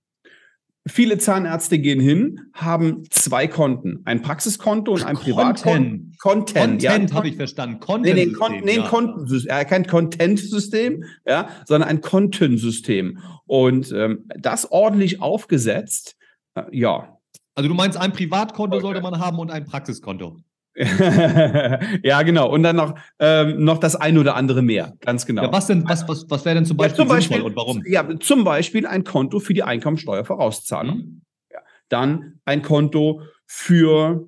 viele 0.87 1.17
Zahnärzte 1.17 1.79
gehen 1.79 1.99
hin, 1.99 2.39
haben 2.53 3.03
zwei 3.09 3.47
Konten, 3.47 4.01
ein 4.05 4.21
Praxiskonto 4.21 4.93
und 4.93 5.03
ein 5.03 5.15
Privatkonto. 5.15 6.05
Content, 6.19 6.19
Content 6.19 6.81
ja. 6.81 7.15
habe 7.15 7.29
ich 7.29 7.35
verstanden. 7.35 7.79
Content 7.79 8.15
nee, 8.15 8.25
nee, 8.27 8.31
Kon 8.33 8.59
nee, 8.63 8.77
ja. 8.77 8.87
Kontensystem, 8.87 9.55
äh, 9.55 9.65
kein 9.65 9.87
Content-System, 9.87 11.03
ja, 11.25 11.49
sondern 11.65 11.89
ein 11.89 12.01
Kontensystem. 12.01 13.19
Und 13.45 13.91
ähm, 13.91 14.25
das 14.37 14.71
ordentlich 14.71 15.21
aufgesetzt, 15.21 16.15
äh, 16.55 16.63
ja, 16.71 17.17
also 17.55 17.67
du 17.67 17.75
meinst, 17.75 17.97
ein 17.97 18.13
Privatkonto 18.13 18.77
okay. 18.77 18.83
sollte 18.83 19.01
man 19.01 19.19
haben 19.19 19.39
und 19.39 19.51
ein 19.51 19.65
Praxiskonto. 19.65 20.37
ja, 20.75 22.21
genau. 22.21 22.49
Und 22.49 22.63
dann 22.63 22.77
noch, 22.77 22.95
ähm, 23.19 23.63
noch 23.63 23.77
das 23.77 23.95
ein 23.95 24.17
oder 24.17 24.35
andere 24.35 24.61
mehr. 24.61 24.93
Ganz 25.01 25.25
genau. 25.25 25.43
Ja, 25.43 25.51
was 25.51 25.67
denn, 25.67 25.87
was, 25.87 26.07
was, 26.07 26.29
was 26.29 26.45
wäre 26.45 26.55
denn 26.55 26.65
zum 26.65 26.77
Beispiel, 26.77 26.99
ja, 26.99 27.07
zum 27.07 27.15
Beispiel 27.15 27.41
und 27.41 27.55
warum? 27.55 27.83
Ja, 27.85 28.19
zum 28.19 28.43
Beispiel 28.43 28.87
ein 28.87 29.03
Konto 29.03 29.39
für 29.39 29.53
die 29.53 29.63
Einkommensteuervorauszahlung. 29.63 30.97
Mhm. 30.97 31.21
Ja. 31.51 31.59
Dann 31.89 32.39
ein 32.45 32.61
Konto 32.61 33.21
für 33.45 34.27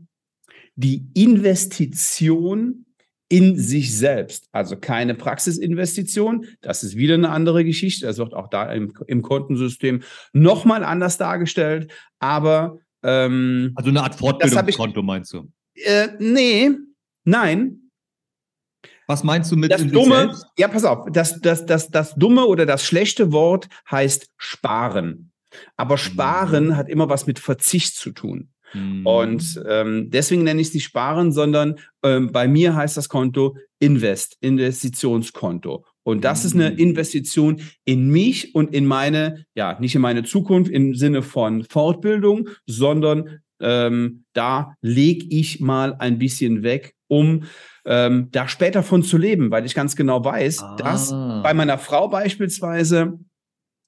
die 0.75 1.07
Investition 1.13 2.85
in 3.29 3.57
sich 3.57 3.97
selbst. 3.97 4.47
Also 4.51 4.75
keine 4.75 5.15
Praxisinvestition. 5.15 6.45
Das 6.61 6.83
ist 6.83 6.97
wieder 6.97 7.13
eine 7.13 7.29
andere 7.29 7.63
Geschichte. 7.63 8.05
Das 8.05 8.17
wird 8.17 8.33
auch 8.33 8.47
da 8.47 8.71
im, 8.71 8.93
im 9.07 9.21
Kontensystem 9.21 10.03
nochmal 10.33 10.83
anders 10.83 11.17
dargestellt. 11.17 11.91
Aber 12.19 12.79
ähm, 13.03 13.73
also 13.75 13.89
eine 13.89 14.03
Art 14.03 14.15
Fortbildungskonto 14.15 14.99
ich, 14.99 15.05
meinst 15.05 15.33
du? 15.33 15.51
Äh, 15.75 16.09
nee, 16.19 16.71
nein. 17.23 17.91
Was 19.07 19.23
meinst 19.23 19.51
du 19.51 19.57
mit 19.57 19.71
das 19.71 19.85
dumme? 19.85 20.35
Ja, 20.57 20.67
pass 20.67 20.85
auf. 20.85 21.07
Das, 21.11 21.39
das, 21.41 21.65
das, 21.65 21.89
das 21.89 22.15
dumme 22.15 22.45
oder 22.45 22.65
das 22.65 22.85
schlechte 22.85 23.31
Wort 23.31 23.67
heißt 23.91 24.29
sparen. 24.37 25.31
Aber 25.75 25.97
sparen 25.97 26.67
mhm. 26.67 26.77
hat 26.77 26.89
immer 26.89 27.09
was 27.09 27.27
mit 27.27 27.39
Verzicht 27.39 27.95
zu 27.95 28.11
tun. 28.11 28.49
Mhm. 28.73 29.05
Und 29.05 29.63
ähm, 29.67 30.09
deswegen 30.09 30.43
nenne 30.43 30.61
ich 30.61 30.69
es 30.69 30.73
nicht 30.73 30.85
sparen, 30.85 31.31
sondern 31.31 31.75
ähm, 32.01 32.31
bei 32.31 32.47
mir 32.47 32.75
heißt 32.75 32.97
das 32.97 33.09
Konto 33.09 33.57
Invest, 33.79 34.37
Investitionskonto. 34.39 35.85
Und 36.03 36.23
das 36.25 36.43
ist 36.45 36.53
eine 36.53 36.71
Mhm. 36.71 36.77
Investition 36.77 37.61
in 37.85 38.09
mich 38.09 38.53
und 38.55 38.73
in 38.73 38.85
meine, 38.85 39.45
ja, 39.55 39.77
nicht 39.79 39.95
in 39.95 40.01
meine 40.01 40.23
Zukunft 40.23 40.71
im 40.71 40.95
Sinne 40.95 41.21
von 41.21 41.63
Fortbildung, 41.63 42.49
sondern 42.67 43.39
ähm, 43.61 44.25
da 44.33 44.75
lege 44.81 45.25
ich 45.29 45.61
mal 45.61 45.95
ein 45.99 46.17
bisschen 46.17 46.63
weg, 46.63 46.95
um 47.07 47.43
ähm, 47.85 48.27
da 48.31 48.47
später 48.47 48.83
von 48.83 49.03
zu 49.03 49.17
leben, 49.17 49.51
weil 49.51 49.65
ich 49.65 49.75
ganz 49.75 49.95
genau 49.95 50.23
weiß, 50.23 50.63
dass 50.77 51.11
Ah. 51.13 51.41
bei 51.41 51.53
meiner 51.53 51.77
Frau 51.77 52.07
beispielsweise 52.09 53.19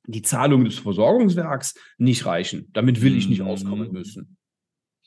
die 0.07 0.21
Zahlungen 0.21 0.65
des 0.65 0.79
Versorgungswerks 0.79 1.73
nicht 1.97 2.25
reichen. 2.25 2.69
Damit 2.73 3.01
will 3.01 3.17
ich 3.17 3.27
nicht 3.27 3.41
auskommen 3.41 3.91
müssen. 3.91 4.37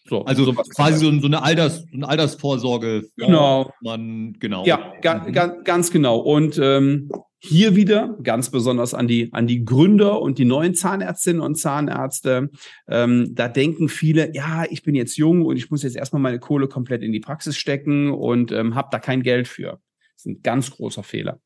So, 0.08 0.24
Also 0.24 0.44
sowas 0.44 0.68
quasi 0.70 1.04
so, 1.04 1.20
so 1.20 1.26
eine, 1.26 1.42
Alters, 1.42 1.80
so 1.82 1.86
eine 1.92 2.08
Altersvorsorge. 2.08 3.08
Genau. 3.16 3.70
Man, 3.82 4.34
genau. 4.38 4.64
Ja, 4.64 4.94
ga, 5.02 5.24
Mhm. 5.26 5.32
ga, 5.32 5.46
ganz 5.64 5.90
genau. 5.90 6.18
Und 6.18 6.58
ähm, 6.62 7.10
hier 7.40 7.76
wieder 7.76 8.16
ganz 8.22 8.50
besonders 8.50 8.94
an 8.94 9.06
die, 9.06 9.32
an 9.32 9.46
die 9.46 9.64
Gründer 9.64 10.20
und 10.20 10.38
die 10.38 10.44
neuen 10.44 10.74
Zahnärztinnen 10.74 11.40
und 11.40 11.54
Zahnärzte. 11.56 12.50
Ähm, 12.88 13.32
da 13.34 13.48
denken 13.48 13.88
viele, 13.88 14.34
ja, 14.34 14.64
ich 14.68 14.82
bin 14.82 14.94
jetzt 14.94 15.16
jung 15.16 15.44
und 15.44 15.56
ich 15.56 15.70
muss 15.70 15.82
jetzt 15.82 15.94
erstmal 15.96 16.22
meine 16.22 16.40
Kohle 16.40 16.66
komplett 16.68 17.02
in 17.02 17.12
die 17.12 17.20
Praxis 17.20 17.56
stecken 17.56 18.10
und 18.10 18.50
ähm, 18.50 18.74
habe 18.74 18.88
da 18.90 18.98
kein 18.98 19.22
Geld 19.22 19.46
für. 19.46 19.80
Das 20.14 20.24
ist 20.24 20.26
ein 20.26 20.42
ganz 20.42 20.70
großer 20.70 21.02
Fehler. 21.04 21.40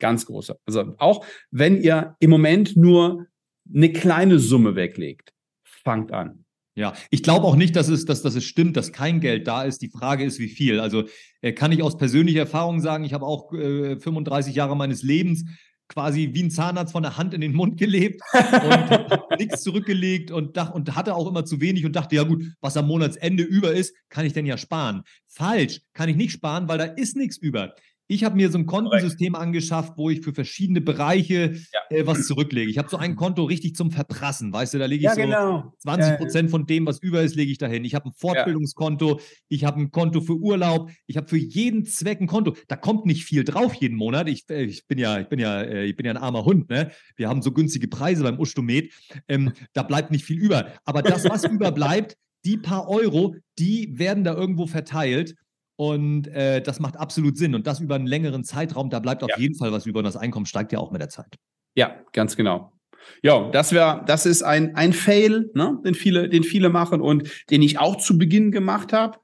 Ganz 0.00 0.26
großer. 0.26 0.56
Also 0.66 0.94
auch 0.98 1.24
wenn 1.50 1.80
ihr 1.80 2.16
im 2.18 2.30
Moment 2.30 2.76
nur 2.76 3.26
eine 3.72 3.92
kleine 3.92 4.38
Summe 4.38 4.74
weglegt, 4.74 5.32
fangt 5.62 6.10
an. 6.12 6.44
Ja, 6.80 6.94
ich 7.10 7.22
glaube 7.22 7.46
auch 7.46 7.56
nicht, 7.56 7.76
dass 7.76 7.88
es, 7.88 8.06
dass, 8.06 8.22
dass 8.22 8.34
es 8.34 8.44
stimmt, 8.44 8.74
dass 8.74 8.90
kein 8.90 9.20
Geld 9.20 9.46
da 9.46 9.64
ist. 9.64 9.82
Die 9.82 9.90
Frage 9.90 10.24
ist, 10.24 10.38
wie 10.38 10.48
viel. 10.48 10.80
Also 10.80 11.04
äh, 11.42 11.52
kann 11.52 11.72
ich 11.72 11.82
aus 11.82 11.98
persönlicher 11.98 12.40
Erfahrung 12.40 12.80
sagen, 12.80 13.04
ich 13.04 13.12
habe 13.12 13.26
auch 13.26 13.52
äh, 13.52 14.00
35 14.00 14.54
Jahre 14.54 14.74
meines 14.74 15.02
Lebens 15.02 15.44
quasi 15.88 16.30
wie 16.32 16.44
ein 16.44 16.50
Zahnarzt 16.50 16.92
von 16.92 17.02
der 17.02 17.18
Hand 17.18 17.34
in 17.34 17.42
den 17.42 17.52
Mund 17.52 17.76
gelebt 17.76 18.22
und 18.32 19.38
nichts 19.38 19.60
zurückgelegt 19.62 20.30
und, 20.30 20.56
dach, 20.56 20.72
und 20.72 20.96
hatte 20.96 21.14
auch 21.14 21.28
immer 21.28 21.44
zu 21.44 21.60
wenig 21.60 21.84
und 21.84 21.94
dachte, 21.96 22.16
ja 22.16 22.22
gut, 22.22 22.44
was 22.62 22.78
am 22.78 22.86
Monatsende 22.86 23.42
über 23.42 23.72
ist, 23.72 23.94
kann 24.08 24.24
ich 24.24 24.32
denn 24.32 24.46
ja 24.46 24.56
sparen. 24.56 25.02
Falsch, 25.26 25.82
kann 25.92 26.08
ich 26.08 26.16
nicht 26.16 26.32
sparen, 26.32 26.66
weil 26.66 26.78
da 26.78 26.84
ist 26.84 27.14
nichts 27.14 27.36
über. 27.36 27.74
Ich 28.10 28.24
habe 28.24 28.34
mir 28.34 28.50
so 28.50 28.58
ein 28.58 28.66
Kontensystem 28.66 29.36
angeschafft, 29.36 29.92
wo 29.96 30.10
ich 30.10 30.22
für 30.22 30.34
verschiedene 30.34 30.80
Bereiche 30.80 31.54
Ja. 31.72 31.80
äh, 31.96 32.04
was 32.08 32.26
zurücklege. 32.26 32.68
Ich 32.68 32.76
habe 32.76 32.88
so 32.88 32.96
ein 32.96 33.14
Konto 33.14 33.44
richtig 33.44 33.76
zum 33.76 33.92
Verprassen, 33.92 34.52
weißt 34.52 34.74
du, 34.74 34.78
da 34.78 34.86
lege 34.86 35.06
ich 35.06 35.10
so 35.12 35.20
genau. 35.20 35.72
20 35.78 36.16
Prozent 36.16 36.50
von 36.50 36.66
dem, 36.66 36.86
was 36.86 36.98
über 36.98 37.22
ist, 37.22 37.36
lege 37.36 37.52
ich 37.52 37.58
dahin. 37.58 37.84
Ich 37.84 37.94
habe 37.94 38.08
ein 38.08 38.12
Fortbildungskonto, 38.12 39.20
ich 39.48 39.64
habe 39.64 39.80
ein 39.80 39.92
Konto 39.92 40.20
für 40.20 40.34
Urlaub, 40.34 40.90
ich 41.06 41.16
habe 41.16 41.28
für 41.28 41.36
jeden 41.36 41.84
Zweck 41.84 42.20
ein 42.20 42.26
Konto. 42.26 42.56
Da 42.66 42.74
kommt 42.74 43.06
nicht 43.06 43.24
viel 43.24 43.44
drauf 43.44 43.74
jeden 43.74 43.96
Monat. 43.96 44.28
Ich, 44.28 44.50
äh, 44.50 44.64
ich 44.64 44.88
bin 44.88 44.98
ja, 44.98 45.20
ich 45.20 45.28
bin 45.28 45.38
ja, 45.38 45.60
äh, 45.62 45.84
ich 45.84 45.94
bin 45.94 46.04
ja 46.04 46.10
ein 46.10 46.18
armer 46.18 46.44
Hund. 46.44 46.68
Ne? 46.68 46.90
Wir 47.14 47.28
haben 47.28 47.42
so 47.42 47.52
günstige 47.52 47.86
Preise 47.86 48.24
beim 48.24 48.40
Ustomet. 48.40 48.92
Ähm, 49.28 49.52
da 49.72 49.84
bleibt 49.84 50.10
nicht 50.10 50.24
viel 50.24 50.38
über. 50.38 50.66
Aber 50.84 51.02
das, 51.02 51.28
was 51.28 51.44
überbleibt, 51.48 52.16
die 52.44 52.56
paar 52.56 52.88
Euro, 52.88 53.36
die 53.58 53.96
werden 53.98 54.24
da 54.24 54.34
irgendwo 54.34 54.66
verteilt. 54.66 55.36
Und 55.80 56.28
äh, 56.28 56.60
das 56.60 56.78
macht 56.78 56.98
absolut 56.98 57.38
Sinn. 57.38 57.54
Und 57.54 57.66
das 57.66 57.80
über 57.80 57.94
einen 57.94 58.06
längeren 58.06 58.44
Zeitraum, 58.44 58.90
da 58.90 58.98
bleibt 58.98 59.22
auf 59.22 59.30
Ja. 59.30 59.38
jeden 59.38 59.54
Fall 59.54 59.72
was 59.72 59.86
über. 59.86 60.00
Und 60.00 60.04
das 60.04 60.14
Einkommen 60.18 60.44
steigt 60.44 60.72
ja 60.72 60.78
auch 60.78 60.90
mit 60.90 61.00
der 61.00 61.08
Zeit. 61.08 61.38
Ja, 61.74 61.94
ganz 62.12 62.36
genau. 62.36 62.74
Ja, 63.22 63.48
das 63.50 63.72
wäre, 63.72 64.04
das 64.06 64.26
ist 64.26 64.42
ein, 64.42 64.76
ein 64.76 64.92
Fail, 64.92 65.50
ne, 65.54 65.78
den 65.82 65.94
viele, 65.94 66.28
den 66.28 66.44
viele 66.44 66.68
machen 66.68 67.00
und 67.00 67.30
den 67.48 67.62
ich 67.62 67.78
auch 67.78 67.96
zu 67.96 68.18
Beginn 68.18 68.52
gemacht 68.52 68.92
habe. 68.92 69.20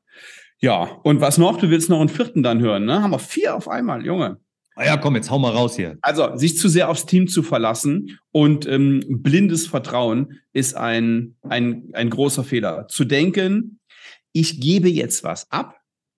Ja, 0.58 0.84
und 1.02 1.20
was 1.20 1.36
noch? 1.36 1.58
Du 1.58 1.68
willst 1.68 1.90
noch 1.90 2.00
einen 2.00 2.08
vierten 2.08 2.42
dann 2.42 2.60
hören, 2.60 2.86
ne? 2.86 3.02
Haben 3.02 3.10
wir 3.10 3.18
vier 3.18 3.54
auf 3.54 3.68
einmal, 3.68 4.06
Junge. 4.06 4.38
Ah 4.76 4.86
ja, 4.86 4.96
komm, 4.96 5.14
jetzt 5.14 5.30
hau 5.30 5.38
mal 5.38 5.52
raus 5.52 5.76
hier. 5.76 5.98
Also, 6.00 6.36
sich 6.38 6.56
zu 6.56 6.70
sehr 6.70 6.88
aufs 6.88 7.04
Team 7.04 7.28
zu 7.28 7.42
verlassen 7.42 8.18
und 8.32 8.66
ähm, 8.66 9.02
blindes 9.06 9.66
Vertrauen 9.66 10.40
ist 10.54 10.74
ein, 10.74 11.36
ein, 11.42 11.90
ein 11.92 12.08
großer 12.08 12.44
Fehler. 12.44 12.88
Zu 12.88 13.04
denken, 13.04 13.78
ich 14.32 14.58
gebe 14.58 14.88
jetzt 14.88 15.22
was 15.22 15.50
ab 15.52 15.74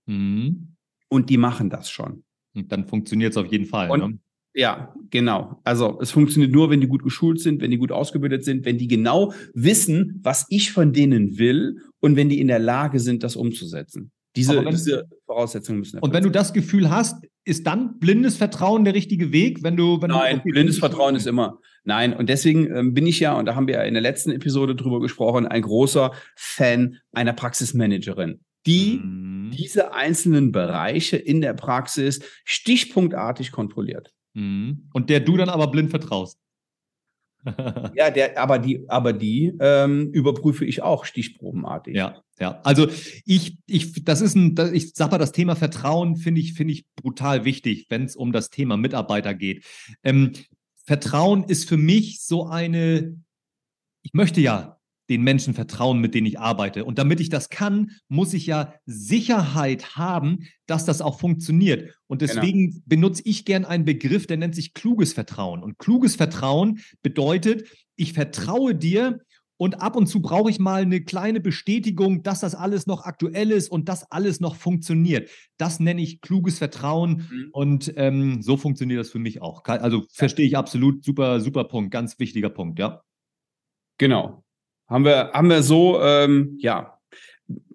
Mhm. 0.08 0.74
und 1.08 1.30
die 1.30 1.36
machen 1.38 1.70
das 1.70 1.90
schon. 1.90 2.24
Und 2.54 2.72
dann 2.72 2.86
funktioniert 2.86 3.32
es 3.32 3.36
auf 3.36 3.46
jeden 3.46 3.66
Fall. 3.66 3.90
Und- 3.90 4.00
ne? 4.00 4.18
Ja, 4.54 4.92
genau. 5.10 5.60
Also 5.62 5.98
es 6.00 6.10
funktioniert 6.10 6.50
nur, 6.50 6.68
wenn 6.70 6.80
die 6.80 6.88
gut 6.88 7.04
geschult 7.04 7.40
sind, 7.40 7.60
wenn 7.60 7.70
die 7.70 7.76
gut 7.76 7.92
ausgebildet 7.92 8.44
sind, 8.44 8.64
wenn 8.64 8.76
die 8.78 8.88
genau 8.88 9.32
wissen, 9.54 10.18
was 10.24 10.46
ich 10.48 10.72
von 10.72 10.92
denen 10.92 11.38
will 11.38 11.76
und 12.00 12.16
wenn 12.16 12.28
die 12.28 12.40
in 12.40 12.48
der 12.48 12.58
Lage 12.58 12.98
sind, 12.98 13.22
das 13.22 13.36
umzusetzen. 13.36 14.10
Diese, 14.34 14.56
wenn- 14.56 14.70
diese 14.70 15.06
Voraussetzungen 15.26 15.78
müssen. 15.80 15.98
Und 16.00 16.12
wenn 16.12 16.24
du 16.24 16.30
das 16.30 16.52
Gefühl 16.52 16.90
hast, 16.90 17.24
ist 17.44 17.66
dann 17.66 17.98
blindes 17.98 18.36
Vertrauen 18.36 18.84
der 18.84 18.94
richtige 18.94 19.32
Weg, 19.32 19.62
wenn 19.62 19.76
du, 19.76 20.00
wenn 20.02 20.10
Nein, 20.10 20.40
du 20.44 20.50
blindes 20.50 20.78
Vertrauen 20.78 21.14
ist 21.14 21.26
immer. 21.26 21.58
Nein, 21.84 22.12
und 22.14 22.28
deswegen 22.28 22.66
ähm, 22.74 22.94
bin 22.94 23.06
ich 23.06 23.20
ja, 23.20 23.38
und 23.38 23.46
da 23.46 23.54
haben 23.54 23.66
wir 23.68 23.74
ja 23.76 23.82
in 23.82 23.94
der 23.94 24.02
letzten 24.02 24.30
Episode 24.32 24.74
drüber 24.74 25.00
gesprochen, 25.00 25.46
ein 25.46 25.62
großer 25.62 26.12
Fan 26.36 26.96
einer 27.12 27.32
Praxismanagerin, 27.32 28.40
die 28.68 29.00
Mhm. 29.02 29.50
diese 29.50 29.92
einzelnen 29.94 30.52
Bereiche 30.52 31.16
in 31.16 31.40
der 31.40 31.54
Praxis 31.54 32.20
stichpunktartig 32.44 33.50
kontrolliert. 33.50 34.12
Mhm. 34.34 34.88
Und 34.92 35.10
der 35.10 35.20
du 35.20 35.36
dann 35.36 35.48
aber 35.48 35.68
blind 35.68 35.90
vertraust. 35.90 36.38
Ja, 37.94 38.10
der, 38.10 38.36
aber 38.38 38.58
die, 38.58 38.84
aber 38.88 39.12
die 39.12 39.54
ähm, 39.60 40.10
überprüfe 40.12 40.64
ich 40.64 40.82
auch 40.82 41.04
stichprobenartig. 41.04 41.94
Ja, 41.96 42.22
ja. 42.38 42.60
Also 42.64 42.88
ich, 43.24 43.58
ich, 43.66 44.04
das 44.04 44.20
ist 44.20 44.34
ein, 44.34 44.54
ich 44.72 44.92
sag 44.94 45.10
mal, 45.12 45.18
das 45.18 45.32
Thema 45.32 45.54
Vertrauen 45.56 46.16
finde 46.16 46.40
ich, 46.40 46.54
finde 46.54 46.74
ich 46.74 46.84
brutal 46.96 47.44
wichtig, 47.44 47.86
wenn 47.88 48.04
es 48.04 48.16
um 48.16 48.32
das 48.32 48.50
Thema 48.50 48.76
Mitarbeiter 48.76 49.34
geht. 49.34 49.64
Ähm, 50.02 50.32
Vertrauen 50.84 51.44
ist 51.44 51.68
für 51.68 51.76
mich 51.76 52.22
so 52.22 52.46
eine, 52.46 53.16
ich 54.02 54.12
möchte 54.14 54.40
ja 54.40 54.77
den 55.08 55.22
Menschen 55.22 55.54
vertrauen, 55.54 56.00
mit 56.00 56.14
denen 56.14 56.26
ich 56.26 56.38
arbeite. 56.38 56.84
Und 56.84 56.98
damit 56.98 57.20
ich 57.20 57.28
das 57.30 57.48
kann, 57.48 57.92
muss 58.08 58.34
ich 58.34 58.46
ja 58.46 58.74
Sicherheit 58.86 59.96
haben, 59.96 60.40
dass 60.66 60.84
das 60.84 61.00
auch 61.00 61.18
funktioniert. 61.18 61.94
Und 62.06 62.20
Genau. 62.20 62.32
deswegen 62.34 62.82
benutze 62.86 63.22
ich 63.24 63.44
gern 63.44 63.64
einen 63.64 63.84
Begriff, 63.84 64.26
der 64.26 64.36
nennt 64.36 64.54
sich 64.54 64.74
kluges 64.74 65.12
Vertrauen. 65.14 65.62
Und 65.62 65.78
kluges 65.78 66.16
Vertrauen 66.16 66.80
bedeutet, 67.02 67.64
ich 67.96 68.12
vertraue 68.12 68.74
dir 68.74 69.20
und 69.60 69.80
ab 69.82 69.96
und 69.96 70.06
zu 70.06 70.22
brauche 70.22 70.50
ich 70.50 70.60
mal 70.60 70.82
eine 70.82 71.02
kleine 71.02 71.40
Bestätigung, 71.40 72.22
dass 72.22 72.38
das 72.40 72.54
alles 72.54 72.86
noch 72.86 73.04
aktuell 73.04 73.50
ist 73.50 73.70
und 73.70 73.88
dass 73.88 74.08
alles 74.12 74.38
noch 74.38 74.54
funktioniert. 74.54 75.30
Das 75.56 75.80
nenne 75.80 76.00
ich 76.00 76.20
kluges 76.20 76.58
Vertrauen 76.58 77.26
Mhm. 77.30 77.48
und 77.52 77.92
ähm, 77.96 78.40
so 78.40 78.56
funktioniert 78.56 79.00
das 79.00 79.10
für 79.10 79.18
mich 79.18 79.42
auch. 79.42 79.64
Also 79.64 80.04
verstehe 80.12 80.46
ich 80.46 80.56
absolut, 80.56 81.04
super, 81.04 81.40
super 81.40 81.64
Punkt, 81.64 81.90
ganz 81.90 82.18
wichtiger 82.20 82.50
Punkt, 82.50 82.78
ja. 82.78 83.02
Genau. 83.98 84.44
Haben 84.88 85.04
wir, 85.04 85.30
haben 85.32 85.48
wir 85.50 85.62
so, 85.62 86.00
ähm, 86.00 86.56
ja, 86.58 86.98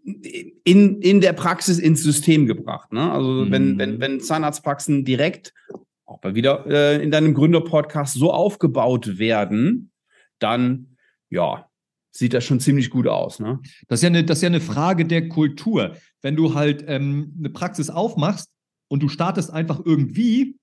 in, 0.04 1.02
in 1.02 1.22
der 1.22 1.34
Praxis 1.34 1.80
ins 1.80 2.04
System 2.04 2.46
gebracht. 2.46 2.92
Ne? 2.92 3.12
Also 3.12 3.50
wenn, 3.50 3.74
Mhm. 3.74 3.80
wenn, 3.80 4.00
wenn 4.02 4.20
Zahnarztpraxen 4.20 5.06
direkt, 5.06 5.54
auch 6.06 6.22
mal 6.22 6.36
wieder 6.36 6.66
äh, 6.68 7.02
in 7.02 7.12
deinem 7.12 7.34
Gründer-Podcast 7.34 8.16
so 8.16 8.32
aufgebaut 8.34 9.18
werden, 9.18 9.92
dann, 10.40 10.98
ja, 11.30 11.70
sieht 12.12 12.34
das 12.34 12.44
schon 12.44 12.60
ziemlich 12.60 12.90
gut 12.90 13.08
aus. 13.08 13.40
Ne? 13.40 13.60
Das 13.88 14.00
ist 14.00 14.04
ja 14.04 14.10
eine, 14.10 14.24
das 14.24 14.40
ist 14.40 14.42
ja 14.44 14.48
eine 14.50 14.60
Frage 14.62 15.06
der 15.06 15.30
Kultur. 15.30 15.96
Wenn 16.22 16.36
du 16.36 16.54
halt 16.54 16.84
ähm, 16.88 17.34
eine 17.40 17.50
Praxis 17.50 17.90
aufmachst 17.90 18.50
und 18.90 19.02
du 19.02 19.08
startest 19.10 19.52
einfach 19.52 19.82
irgendwie, 19.86 20.58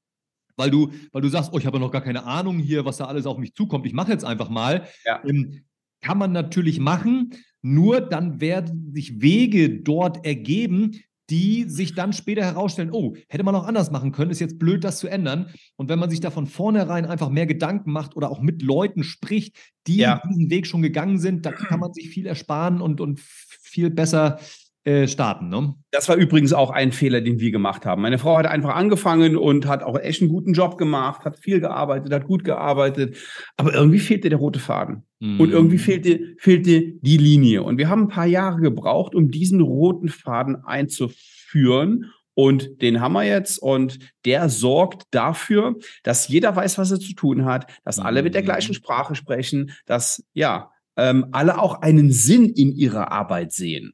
weil 0.56 0.70
du, 0.70 0.90
weil 1.12 1.22
du 1.22 1.28
sagst, 1.28 1.50
oh, 1.52 1.58
ich 1.58 1.66
habe 1.66 1.80
noch 1.80 1.90
gar 1.90 2.02
keine 2.02 2.24
Ahnung 2.24 2.58
hier, 2.58 2.84
was 2.84 2.98
da 2.98 3.06
alles 3.06 3.24
auf 3.26 3.38
mich 3.38 3.54
zukommt, 3.54 3.86
ich 3.86 3.94
mache 3.94 4.12
jetzt 4.12 4.24
einfach 4.24 4.50
mal, 4.50 4.86
Ja. 5.06 5.22
ähm, 5.26 5.62
kann 6.00 6.18
man 6.18 6.32
natürlich 6.32 6.80
machen, 6.80 7.30
nur 7.62 8.00
dann 8.00 8.40
werden 8.40 8.92
sich 8.92 9.20
Wege 9.20 9.80
dort 9.80 10.24
ergeben, 10.24 10.92
die 11.28 11.64
sich 11.68 11.94
dann 11.94 12.12
später 12.12 12.42
herausstellen, 12.42 12.90
oh, 12.92 13.14
hätte 13.28 13.44
man 13.44 13.54
auch 13.54 13.64
anders 13.66 13.92
machen 13.92 14.10
können, 14.10 14.32
ist 14.32 14.40
jetzt 14.40 14.58
blöd, 14.58 14.82
das 14.82 14.98
zu 14.98 15.06
ändern. 15.06 15.46
Und 15.76 15.88
wenn 15.88 16.00
man 16.00 16.10
sich 16.10 16.18
da 16.18 16.30
von 16.32 16.46
vornherein 16.46 17.06
einfach 17.06 17.28
mehr 17.30 17.46
Gedanken 17.46 17.92
macht 17.92 18.16
oder 18.16 18.30
auch 18.32 18.40
mit 18.40 18.62
Leuten 18.62 19.04
spricht, 19.04 19.56
die 19.86 19.98
Ja. 19.98 20.20
diesen 20.28 20.50
Weg 20.50 20.66
schon 20.66 20.82
gegangen 20.82 21.18
sind, 21.18 21.46
dann 21.46 21.54
kann 21.54 21.78
man 21.78 21.92
sich 21.92 22.08
viel 22.08 22.26
ersparen 22.26 22.80
und, 22.80 23.00
und 23.00 23.20
viel 23.20 23.90
besser 23.90 24.40
äh, 24.84 25.06
starten. 25.06 25.48
Ne? 25.50 25.74
Das 25.90 26.08
war 26.08 26.16
übrigens 26.16 26.52
auch 26.52 26.70
ein 26.70 26.92
Fehler, 26.92 27.20
den 27.20 27.38
wir 27.38 27.50
gemacht 27.50 27.84
haben. 27.84 28.00
Meine 28.02 28.18
Frau 28.18 28.38
hat 28.38 28.46
einfach 28.46 28.74
angefangen 28.74 29.36
und 29.36 29.66
hat 29.66 29.82
auch 29.82 29.98
echt 29.98 30.22
einen 30.22 30.30
guten 30.30 30.52
Job 30.54 30.78
gemacht, 30.78 31.24
hat 31.24 31.38
viel 31.38 31.60
gearbeitet, 31.60 32.12
hat 32.12 32.24
gut 32.26 32.44
gearbeitet, 32.44 33.16
aber 33.56 33.74
irgendwie 33.74 33.98
fehlte 33.98 34.28
der 34.30 34.38
rote 34.38 34.58
Faden. 34.58 35.04
Und 35.22 35.50
irgendwie 35.50 35.76
Mhm. 35.76 35.80
fehlte, 35.80 36.20
fehlte 36.38 36.94
die 37.02 37.18
Linie. 37.18 37.62
Und 37.62 37.76
wir 37.76 37.90
haben 37.90 38.04
ein 38.04 38.08
paar 38.08 38.24
Jahre 38.24 38.62
gebraucht, 38.62 39.14
um 39.14 39.30
diesen 39.30 39.60
roten 39.60 40.08
Faden 40.08 40.56
einzuführen. 40.64 42.06
Und 42.34 42.80
den 42.80 43.00
haben 43.02 43.12
wir 43.12 43.24
jetzt. 43.24 43.58
Und 43.58 43.98
der 44.24 44.48
sorgt 44.48 45.02
dafür, 45.10 45.76
dass 46.04 46.28
jeder 46.28 46.56
weiß, 46.56 46.78
was 46.78 46.90
er 46.90 47.00
zu 47.00 47.12
tun 47.14 47.44
hat, 47.44 47.70
dass 47.84 47.98
alle 47.98 48.22
mit 48.22 48.34
der 48.34 48.40
Mhm. 48.42 48.46
gleichen 48.46 48.74
Sprache 48.74 49.14
sprechen, 49.14 49.72
dass, 49.84 50.24
ja, 50.32 50.70
ähm, 50.96 51.26
alle 51.32 51.60
auch 51.60 51.82
einen 51.82 52.12
Sinn 52.12 52.46
in 52.48 52.72
ihrer 52.72 53.12
Arbeit 53.12 53.52
sehen. 53.52 53.92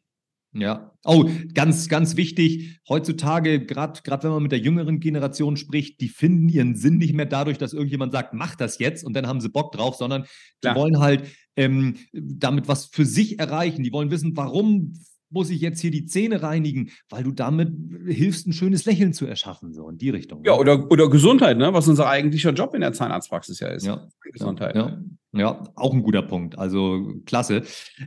Ja. 0.59 0.93
Oh, 1.05 1.29
ganz, 1.55 1.89
ganz 1.89 2.17
wichtig. 2.17 2.81
Heutzutage, 2.89 3.65
gerade 3.65 4.01
wenn 4.23 4.31
man 4.31 4.43
mit 4.43 4.53
der 4.53 4.59
jüngeren 4.59 5.01
Generation 5.01 5.57
spricht, 5.57 6.01
die 6.01 6.09
finden 6.09 6.49
ihren 6.49 6.75
Sinn 6.75 6.97
nicht 6.97 7.15
mehr 7.15 7.27
dadurch, 7.27 7.59
dass 7.59 7.73
irgendjemand 7.73 8.13
sagt, 8.13 8.35
mach 8.35 8.55
das 8.57 8.79
jetzt 8.79 9.05
und 9.05 9.15
dann 9.15 9.27
haben 9.27 9.41
sie 9.41 9.49
Bock 9.49 9.73
drauf, 9.73 9.97
sondern 9.97 10.25
Klar. 10.61 10.75
die 10.75 10.81
wollen 10.81 10.99
halt 10.99 11.25
ähm, 11.57 11.97
damit 12.13 12.69
was 12.69 12.87
für 12.87 13.05
sich 13.05 13.39
erreichen. 13.39 13.85
Die 13.85 13.93
wollen 13.93 14.11
wissen, 14.11 14.37
warum 14.37 14.95
muss 15.29 15.51
ich 15.51 15.61
jetzt 15.61 15.81
hier 15.81 15.91
die 15.91 16.07
Zähne 16.07 16.43
reinigen, 16.43 16.91
weil 17.09 17.25
du 17.25 17.33
damit 17.33 17.73
hilfst, 18.07 18.47
ein 18.47 18.53
schönes 18.53 18.85
Lächeln 18.85 19.13
zu 19.13 19.27
erschaffen, 19.27 19.73
so 19.73 19.89
in 19.89 19.99
die 19.99 20.11
Richtung. 20.11 20.45
Ja, 20.45 20.53
ne? 20.53 20.61
oder, 20.61 20.91
oder 20.91 21.11
Gesundheit, 21.11 21.59
ne? 21.59 21.73
was 21.73 21.89
unser 21.89 22.09
eigentlicher 22.09 22.53
Job 22.53 22.75
in 22.75 22.81
der 22.81 22.93
Zahnarztpraxis 22.93 23.61
ja 23.61 23.69
ist. 23.69 23.85
Ja, 23.85 24.07
Gesundheit. 24.33 24.77
Ja, 24.77 25.01
ja, 25.33 25.63
auch 25.75 25.93
ein 25.93 26.03
guter 26.03 26.23
Punkt. 26.23 26.59
Also 26.59 27.15
klasse. 27.27 27.63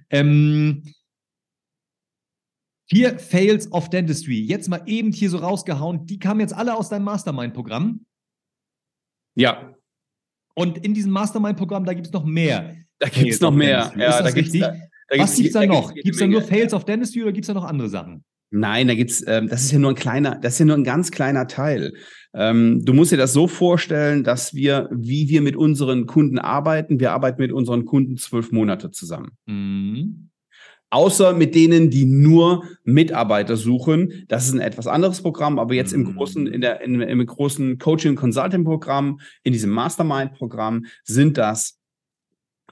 Ähm, 0.10 0.84
Vier 2.90 3.20
Fails 3.20 3.72
of 3.72 3.90
Dentistry. 3.90 4.42
Jetzt 4.42 4.68
mal 4.68 4.82
eben 4.88 5.12
hier 5.12 5.30
so 5.30 5.38
rausgehauen. 5.38 6.06
Die 6.08 6.18
kamen 6.18 6.40
jetzt 6.40 6.54
alle 6.54 6.76
aus 6.76 6.90
deinem 6.90 7.04
Mastermind-Programm. 7.04 8.06
Ja. 9.36 9.76
Und 10.56 10.80
in 10.80 10.96
diesem 10.96 11.12
Mastermind-Programm, 11.12 11.86
da 11.86 11.94
gibt 11.94 12.08
es 12.08 12.14
noch 12.14 12.26
mehr. 12.26 12.76
Da 12.98 13.08
gibt 13.08 13.32
es 13.32 13.40
noch 13.42 13.52
mehr. 13.52 13.94
Ja, 13.96 14.22
da 14.22 14.32
gibt's, 14.32 14.52
da, 14.54 14.74
da 15.08 15.20
Was 15.20 15.36
gibt 15.36 15.48
es 15.48 15.54
da, 15.54 15.66
noch? 15.66 15.94
Gibt 15.94 16.10
es 16.10 16.18
da 16.18 16.28
nur 16.28 16.42
Fails 16.42 16.74
of 16.74 16.84
Dentistry 16.84 17.22
oder 17.22 17.32
gibt 17.32 17.44
es 17.44 17.48
da 17.48 17.54
noch 17.54 17.64
andere 17.64 17.90
Sachen? 17.90 18.26
Nein, 18.52 18.88
da 18.88 18.96
gibt's, 18.96 19.24
ähm, 19.28 19.48
das 19.48 19.62
ist 19.62 19.72
ja 19.72 19.80
nur 19.80 19.92
ein 19.92 19.96
kleiner, 19.96 20.40
das 20.40 20.54
ist 20.54 20.60
ja 20.60 20.66
nur 20.66 20.76
ein 20.76 20.84
ganz 20.84 21.12
kleiner 21.12 21.48
Teil. 21.48 21.94
Ähm, 22.34 22.84
du 22.84 22.94
musst 22.94 23.12
dir 23.12 23.18
das 23.18 23.32
so 23.32 23.48
vorstellen, 23.48 24.24
dass 24.24 24.56
wir, 24.56 24.90
wie 24.92 25.30
wir 25.30 25.42
mit 25.42 25.56
unseren 25.56 26.08
Kunden 26.08 26.40
arbeiten, 26.40 27.00
wir 27.00 27.12
arbeiten 27.12 27.42
mit 27.42 27.52
unseren 27.52 27.86
Kunden 27.86 28.18
zwölf 28.18 28.52
Monate 28.52 28.90
zusammen. 28.90 29.32
Mhm. 29.46 30.29
Außer 30.92 31.34
mit 31.34 31.54
denen, 31.54 31.90
die 31.90 32.06
nur 32.06 32.64
Mitarbeiter 32.84 33.58
suchen. 33.58 34.26
Das 34.28 34.48
ist 34.48 34.54
ein 34.54 34.60
etwas 34.60 34.88
anderes 34.88 35.22
Programm, 35.22 35.60
aber 35.60 35.74
jetzt 35.76 35.94
im 35.94 36.02
mhm. 36.02 36.16
großen, 36.16 36.48
in 36.48 36.62
der, 36.62 36.82
in, 36.82 37.00
im 37.00 37.26
großen 37.26 37.78
Coaching 37.78 38.16
Consulting 38.16 38.64
Programm, 38.64 39.20
in 39.44 39.54
diesem 39.54 39.70
Mastermind 39.70 40.34
Programm 40.34 40.86
sind 41.04 41.38
das 41.38 41.80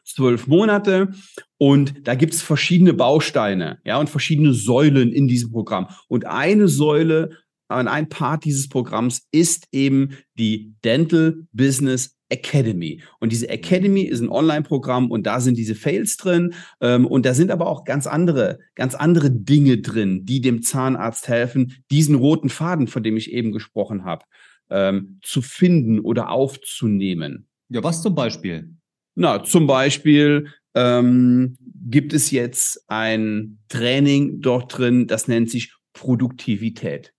zwölf 0.04 0.48
Monate 0.48 1.10
und 1.58 2.08
da 2.08 2.16
gibt 2.16 2.34
es 2.34 2.42
verschiedene 2.42 2.94
Bausteine, 2.94 3.80
ja, 3.84 4.00
und 4.00 4.10
verschiedene 4.10 4.54
Säulen 4.54 5.12
in 5.12 5.28
diesem 5.28 5.52
Programm. 5.52 5.88
Und 6.08 6.26
eine 6.26 6.68
Säule, 6.68 7.32
ein 7.68 8.10
Part 8.10 8.46
dieses 8.46 8.70
Programms 8.70 9.28
ist 9.32 9.68
eben 9.72 10.18
die 10.36 10.74
Dental 10.84 11.36
Business 11.52 12.17
Academy. 12.30 13.02
Und 13.20 13.32
diese 13.32 13.50
Academy 13.50 14.02
ist 14.02 14.22
ein 14.22 14.30
Online-Programm 14.30 15.12
und 15.12 15.26
da 15.26 15.40
sind 15.40 15.58
diese 15.58 15.76
Fails 15.76 16.18
drin. 16.18 16.54
Ähm, 16.82 17.06
und 17.06 17.26
da 17.26 17.34
sind 17.34 17.52
aber 17.52 17.68
auch 17.68 17.86
ganz 17.86 18.08
andere, 18.08 18.60
ganz 18.76 18.96
andere 18.96 19.32
Dinge 19.32 19.78
drin, 19.78 20.26
die 20.26 20.42
dem 20.42 20.62
Zahnarzt 20.62 21.28
helfen, 21.28 21.76
diesen 21.92 22.16
roten 22.16 22.50
Faden, 22.50 22.88
von 22.88 23.04
dem 23.04 23.18
ich 23.18 23.32
eben 23.32 23.52
gesprochen 23.52 24.04
habe, 24.04 24.26
ähm, 24.70 25.20
zu 25.22 25.42
finden 25.42 26.00
oder 26.00 26.30
aufzunehmen. 26.30 27.48
Ja, 27.70 27.84
was 27.84 28.02
zum 28.02 28.16
Beispiel? 28.16 28.74
Na, 29.16 29.44
zum 29.44 29.68
Beispiel 29.68 30.48
ähm, 30.76 31.58
gibt 31.90 32.14
es 32.14 32.32
jetzt 32.32 32.84
ein 32.88 33.58
Training 33.70 34.42
dort 34.42 34.78
drin, 34.78 35.08
das 35.08 35.28
nennt 35.28 35.50
sich 35.50 35.74
Produktivität. 35.94 37.14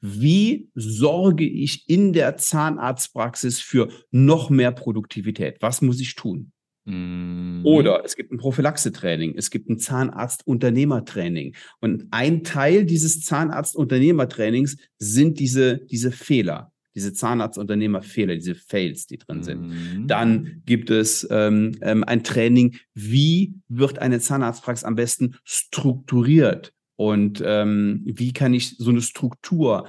Wie 0.00 0.68
sorge 0.74 1.44
ich 1.44 1.88
in 1.88 2.12
der 2.12 2.36
Zahnarztpraxis 2.36 3.60
für 3.60 3.88
noch 4.10 4.50
mehr 4.50 4.72
Produktivität? 4.72 5.56
Was 5.60 5.82
muss 5.82 6.00
ich 6.00 6.14
tun? 6.14 6.52
Mhm. 6.88 7.60
Oder 7.64 8.02
es 8.04 8.16
gibt 8.16 8.32
ein 8.32 8.38
Prophylaxe-Training, 8.38 9.34
es 9.36 9.50
gibt 9.50 9.68
ein 9.68 9.78
Zahnarzt-Unternehmertraining. 9.78 11.54
Und 11.80 12.06
ein 12.10 12.44
Teil 12.44 12.86
dieses 12.86 13.20
Zahnarzt-Unternehmertrainings 13.22 14.78
sind 14.98 15.38
diese, 15.38 15.78
diese 15.78 16.10
Fehler, 16.10 16.72
diese 16.94 17.12
Zahnarzt-Unternehmerfehler, 17.12 18.36
diese 18.36 18.54
Fails, 18.54 19.06
die 19.06 19.18
drin 19.18 19.42
sind. 19.42 19.68
Mhm. 19.68 20.06
Dann 20.06 20.62
gibt 20.64 20.88
es 20.88 21.26
ähm, 21.30 21.72
ähm, 21.82 22.04
ein 22.04 22.24
Training, 22.24 22.76
wie 22.94 23.54
wird 23.68 23.98
eine 23.98 24.18
Zahnarztpraxis 24.18 24.84
am 24.84 24.94
besten 24.94 25.36
strukturiert? 25.44 26.72
Und 26.98 27.40
ähm, 27.46 28.02
wie 28.04 28.32
kann 28.32 28.52
ich 28.52 28.76
so 28.76 28.90
eine 28.90 29.02
Struktur 29.02 29.86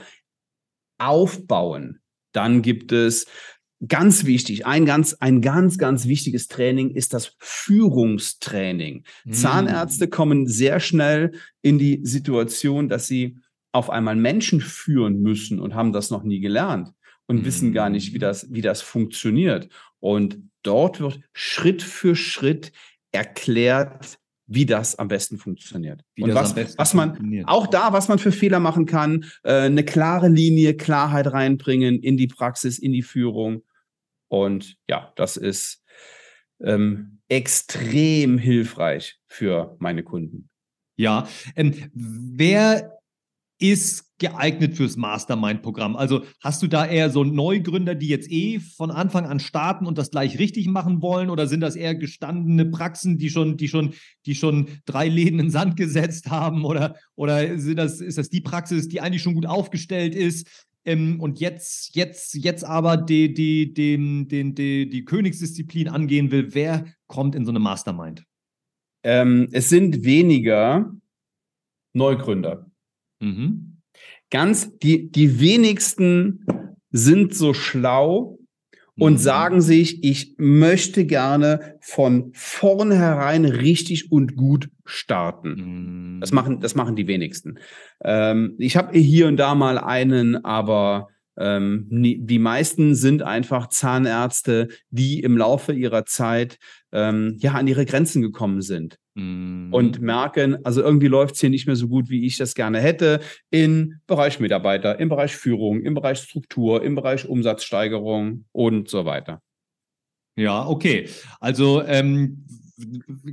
aufbauen? 0.99 2.01
Dann 2.33 2.61
gibt 2.61 2.91
es 2.91 3.25
ganz 3.87 4.25
wichtig, 4.25 4.67
ein 4.67 4.85
ganz, 4.85 5.15
ein 5.15 5.41
ganz, 5.41 5.79
ganz 5.79 6.05
wichtiges 6.05 6.47
Training 6.49 6.91
ist 6.91 7.15
das 7.15 7.35
Führungstraining. 7.39 9.05
Mhm. 9.25 9.33
Zahnärzte 9.33 10.07
kommen 10.07 10.45
sehr 10.45 10.79
schnell 10.79 11.31
in 11.63 11.79
die 11.79 12.01
Situation, 12.03 12.89
dass 12.89 13.07
sie 13.07 13.39
auf 13.71 13.89
einmal 13.89 14.15
Menschen 14.15 14.61
führen 14.61 15.19
müssen 15.21 15.59
und 15.59 15.73
haben 15.73 15.93
das 15.93 16.11
noch 16.11 16.23
nie 16.23 16.39
gelernt 16.39 16.89
und 17.25 17.37
mhm. 17.37 17.45
wissen 17.45 17.73
gar 17.73 17.89
nicht, 17.89 18.13
wie 18.13 18.19
das, 18.19 18.51
wie 18.51 18.61
das 18.61 18.83
funktioniert. 18.83 19.67
Und 19.99 20.43
dort 20.61 20.99
wird 20.99 21.21
Schritt 21.33 21.81
für 21.81 22.15
Schritt 22.15 22.71
erklärt, 23.11 24.18
wie 24.49 24.65
das 24.65 24.97
am 24.97 25.07
besten 25.07 25.37
funktioniert. 25.37 26.01
Wie 26.15 26.23
und 26.23 26.33
was, 26.33 26.55
was 26.77 26.93
man 26.93 27.43
auch 27.45 27.67
da, 27.67 27.93
was 27.93 28.07
man 28.07 28.17
für 28.17 28.31
Fehler 28.31 28.59
machen 28.59 28.85
kann, 28.85 29.25
äh, 29.43 29.61
eine 29.61 29.85
klare 29.85 30.27
Linie, 30.27 30.75
Klarheit 30.75 31.27
reinbringen 31.27 32.01
in 32.01 32.17
die 32.17 32.27
Praxis, 32.27 32.79
in 32.79 32.91
die 32.91 33.03
Führung. 33.03 33.63
Und 34.27 34.75
ja, 34.89 35.13
das 35.15 35.37
ist 35.37 35.83
ähm, 36.61 37.19
extrem 37.29 38.39
hilfreich 38.39 39.19
für 39.27 39.77
meine 39.79 40.03
Kunden. 40.03 40.49
Ja, 40.97 41.27
ähm, 41.55 41.91
wer 41.93 42.98
ist 43.59 44.17
geeignet 44.19 44.75
fürs 44.75 44.97
Mastermind-Programm? 44.97 45.95
Also 45.95 46.23
hast 46.41 46.63
du 46.63 46.67
da 46.67 46.85
eher 46.85 47.09
so 47.09 47.23
Neugründer, 47.23 47.95
die 47.95 48.07
jetzt 48.07 48.31
eh 48.31 48.59
von 48.59 48.89
Anfang 48.89 49.25
an 49.25 49.39
starten 49.39 49.85
und 49.85 49.97
das 49.97 50.11
gleich 50.11 50.39
richtig 50.39 50.67
machen 50.67 51.01
wollen? 51.01 51.29
Oder 51.29 51.47
sind 51.47 51.61
das 51.61 51.75
eher 51.75 51.95
gestandene 51.95 52.65
Praxen, 52.65 53.17
die 53.17 53.29
schon, 53.29 53.57
die 53.57 53.67
schon, 53.67 53.93
die 54.25 54.35
schon 54.35 54.67
drei 54.85 55.07
Läden 55.07 55.39
in 55.39 55.51
Sand 55.51 55.75
gesetzt 55.75 56.29
haben? 56.29 56.65
Oder, 56.65 56.95
oder 57.15 57.59
sind 57.59 57.77
das, 57.77 58.01
ist 58.01 58.17
das 58.17 58.29
die 58.29 58.41
Praxis, 58.41 58.87
die 58.87 59.01
eigentlich 59.01 59.21
schon 59.21 59.35
gut 59.35 59.45
aufgestellt 59.45 60.15
ist? 60.15 60.67
Ähm, 60.85 61.19
und 61.19 61.39
jetzt, 61.39 61.95
jetzt, 61.95 62.35
jetzt 62.35 62.63
aber 62.63 62.97
die, 62.97 63.33
die, 63.33 63.73
die, 63.73 64.25
die, 64.27 64.53
die, 64.53 64.89
die 64.89 65.05
Königsdisziplin 65.05 65.89
angehen 65.89 66.31
will, 66.31 66.53
wer 66.53 66.85
kommt 67.07 67.35
in 67.35 67.45
so 67.45 67.51
eine 67.51 67.59
Mastermind? 67.59 68.23
Ähm, 69.03 69.47
es 69.51 69.69
sind 69.69 70.03
weniger 70.03 70.93
Neugründer. 71.93 72.68
Mhm 73.19 73.79
ganz, 74.29 74.77
die, 74.79 75.11
die 75.11 75.39
wenigsten 75.39 76.45
sind 76.91 77.33
so 77.33 77.53
schlau 77.53 78.39
und 78.97 79.13
mhm. 79.13 79.17
sagen 79.17 79.61
sich, 79.61 80.03
ich 80.03 80.35
möchte 80.37 81.05
gerne 81.05 81.77
von 81.81 82.31
vornherein 82.33 83.45
richtig 83.45 84.11
und 84.11 84.35
gut 84.35 84.69
starten. 84.85 86.15
Mhm. 86.15 86.19
Das 86.19 86.31
machen, 86.31 86.59
das 86.59 86.75
machen 86.75 86.95
die 86.95 87.07
wenigsten. 87.07 87.59
Ähm, 88.03 88.55
ich 88.57 88.75
habe 88.75 88.97
hier 88.97 89.27
und 89.27 89.37
da 89.37 89.55
mal 89.55 89.77
einen, 89.77 90.43
aber 90.43 91.07
ähm, 91.37 91.87
die 91.89 92.39
meisten 92.39 92.95
sind 92.95 93.21
einfach 93.21 93.67
Zahnärzte, 93.67 94.67
die 94.89 95.21
im 95.21 95.37
Laufe 95.37 95.71
ihrer 95.71 96.05
Zeit 96.05 96.57
ähm, 96.91 97.37
ja 97.39 97.53
an 97.53 97.67
ihre 97.67 97.85
Grenzen 97.85 98.21
gekommen 98.21 98.61
sind 98.61 98.97
mhm. 99.19 99.73
und 99.73 100.01
merken, 100.01 100.63
also 100.65 100.81
irgendwie 100.81 101.07
läuft 101.07 101.35
es 101.35 101.41
hier 101.41 101.49
nicht 101.49 101.67
mehr 101.67 101.75
so 101.75 101.87
gut, 101.87 102.09
wie 102.09 102.25
ich 102.25 102.37
das 102.37 102.55
gerne 102.55 102.79
hätte, 102.79 103.19
im 103.51 103.99
Bereich 104.07 104.39
Mitarbeiter, 104.39 104.99
im 104.99 105.09
Bereich 105.09 105.35
Führung, 105.35 105.81
im 105.81 105.93
Bereich 105.93 106.19
Struktur, 106.19 106.83
im 106.83 106.95
Bereich 106.95 107.27
Umsatzsteigerung 107.27 108.45
und 108.51 108.89
so 108.89 109.05
weiter. 109.05 109.41
Ja, 110.35 110.65
okay. 110.65 111.09
Also 111.39 111.83
ähm, 111.83 112.45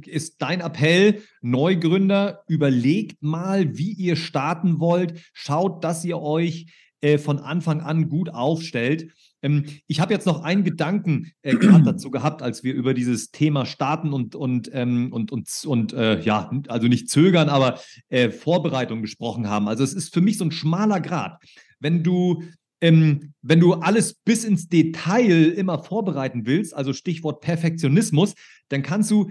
ist 0.04 0.42
dein 0.42 0.60
Appell, 0.60 1.22
Neugründer, 1.40 2.42
überlegt 2.48 3.22
mal, 3.22 3.76
wie 3.78 3.92
ihr 3.92 4.16
starten 4.16 4.80
wollt. 4.80 5.20
Schaut, 5.32 5.84
dass 5.84 6.04
ihr 6.04 6.18
euch 6.18 6.66
äh, 7.00 7.18
von 7.18 7.38
Anfang 7.38 7.80
an 7.80 8.08
gut 8.08 8.30
aufstellt. 8.30 9.12
Ähm, 9.42 9.64
ich 9.86 10.00
habe 10.00 10.12
jetzt 10.12 10.26
noch 10.26 10.42
einen 10.42 10.64
Gedanken 10.64 11.32
äh, 11.42 11.56
gerade 11.56 11.84
dazu 11.84 12.10
gehabt, 12.10 12.42
als 12.42 12.64
wir 12.64 12.74
über 12.74 12.94
dieses 12.94 13.30
Thema 13.30 13.66
starten 13.66 14.12
und, 14.12 14.34
und, 14.34 14.70
ähm, 14.72 15.12
und, 15.12 15.32
und, 15.32 15.48
und 15.66 15.92
äh, 15.92 16.20
ja, 16.20 16.50
also 16.68 16.88
nicht 16.88 17.10
zögern, 17.10 17.48
aber 17.48 17.80
äh, 18.08 18.30
Vorbereitung 18.30 19.02
gesprochen 19.02 19.48
haben. 19.48 19.68
Also 19.68 19.84
es 19.84 19.92
ist 19.92 20.12
für 20.12 20.20
mich 20.20 20.38
so 20.38 20.44
ein 20.44 20.52
schmaler 20.52 21.00
Grad. 21.00 21.42
Wenn 21.78 22.02
du 22.02 22.42
ähm, 22.82 23.32
wenn 23.40 23.60
du 23.60 23.72
alles 23.74 24.14
bis 24.14 24.44
ins 24.44 24.68
Detail 24.68 25.46
immer 25.56 25.82
vorbereiten 25.82 26.44
willst, 26.44 26.74
also 26.74 26.92
Stichwort 26.92 27.40
Perfektionismus, 27.40 28.34
dann 28.68 28.82
kannst 28.82 29.10
du 29.10 29.30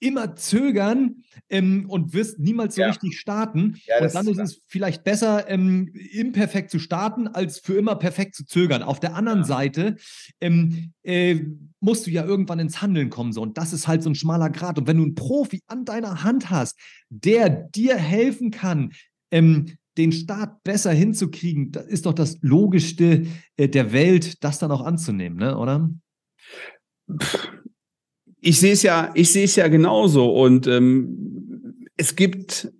immer 0.00 0.34
zögern 0.34 1.22
ähm, 1.48 1.84
und 1.88 2.12
wirst 2.14 2.38
niemals 2.38 2.74
so 2.74 2.80
Ja. 2.80 2.88
richtig 2.88 3.18
starten. 3.18 3.76
Ja, 3.86 4.00
und 4.02 4.14
dann 4.14 4.26
ist 4.26 4.38
es 4.38 4.62
vielleicht 4.66 5.04
besser, 5.04 5.48
ähm, 5.48 5.92
imperfekt 6.12 6.70
zu 6.70 6.78
starten, 6.78 7.28
als 7.28 7.58
für 7.60 7.74
immer 7.74 7.94
perfekt 7.96 8.34
zu 8.34 8.44
zögern. 8.44 8.82
Auf 8.82 8.98
der 8.98 9.14
anderen 9.14 9.40
Ja. 9.40 9.44
Seite 9.44 9.96
ähm, 10.40 10.92
äh, 11.02 11.40
musst 11.80 12.06
du 12.06 12.10
ja 12.10 12.24
irgendwann 12.24 12.58
ins 12.58 12.82
Handeln 12.82 13.10
kommen. 13.10 13.32
So. 13.32 13.42
Und 13.42 13.58
das 13.58 13.72
ist 13.72 13.86
halt 13.86 14.02
so 14.02 14.10
ein 14.10 14.14
schmaler 14.14 14.50
Grat. 14.50 14.78
Und 14.78 14.86
wenn 14.86 14.96
du 14.96 15.04
einen 15.04 15.14
Profi 15.14 15.62
an 15.66 15.84
deiner 15.84 16.24
Hand 16.24 16.50
hast, 16.50 16.78
der 17.10 17.48
dir 17.50 17.96
helfen 17.96 18.50
kann, 18.50 18.92
ähm, 19.30 19.66
den 19.98 20.12
Start 20.12 20.62
besser 20.62 20.92
hinzukriegen, 20.92 21.72
das 21.72 21.86
ist 21.86 22.06
doch 22.06 22.14
das 22.14 22.38
Logischste 22.40 23.26
äh, 23.56 23.68
der 23.68 23.92
Welt, 23.92 24.42
das 24.44 24.58
dann 24.58 24.70
auch 24.70 24.82
anzunehmen, 24.82 25.38
ne? 25.38 25.58
oder? 25.58 25.90
Ich 28.40 28.60
sehe 28.60 28.72
es 28.72 28.82
ja, 28.82 29.10
ich 29.14 29.32
sehe 29.32 29.44
es 29.44 29.56
ja 29.56 29.68
genauso. 29.68 30.32
Und 30.32 30.66
ähm, 30.66 31.86
es 31.96 32.16
gibt 32.16 32.72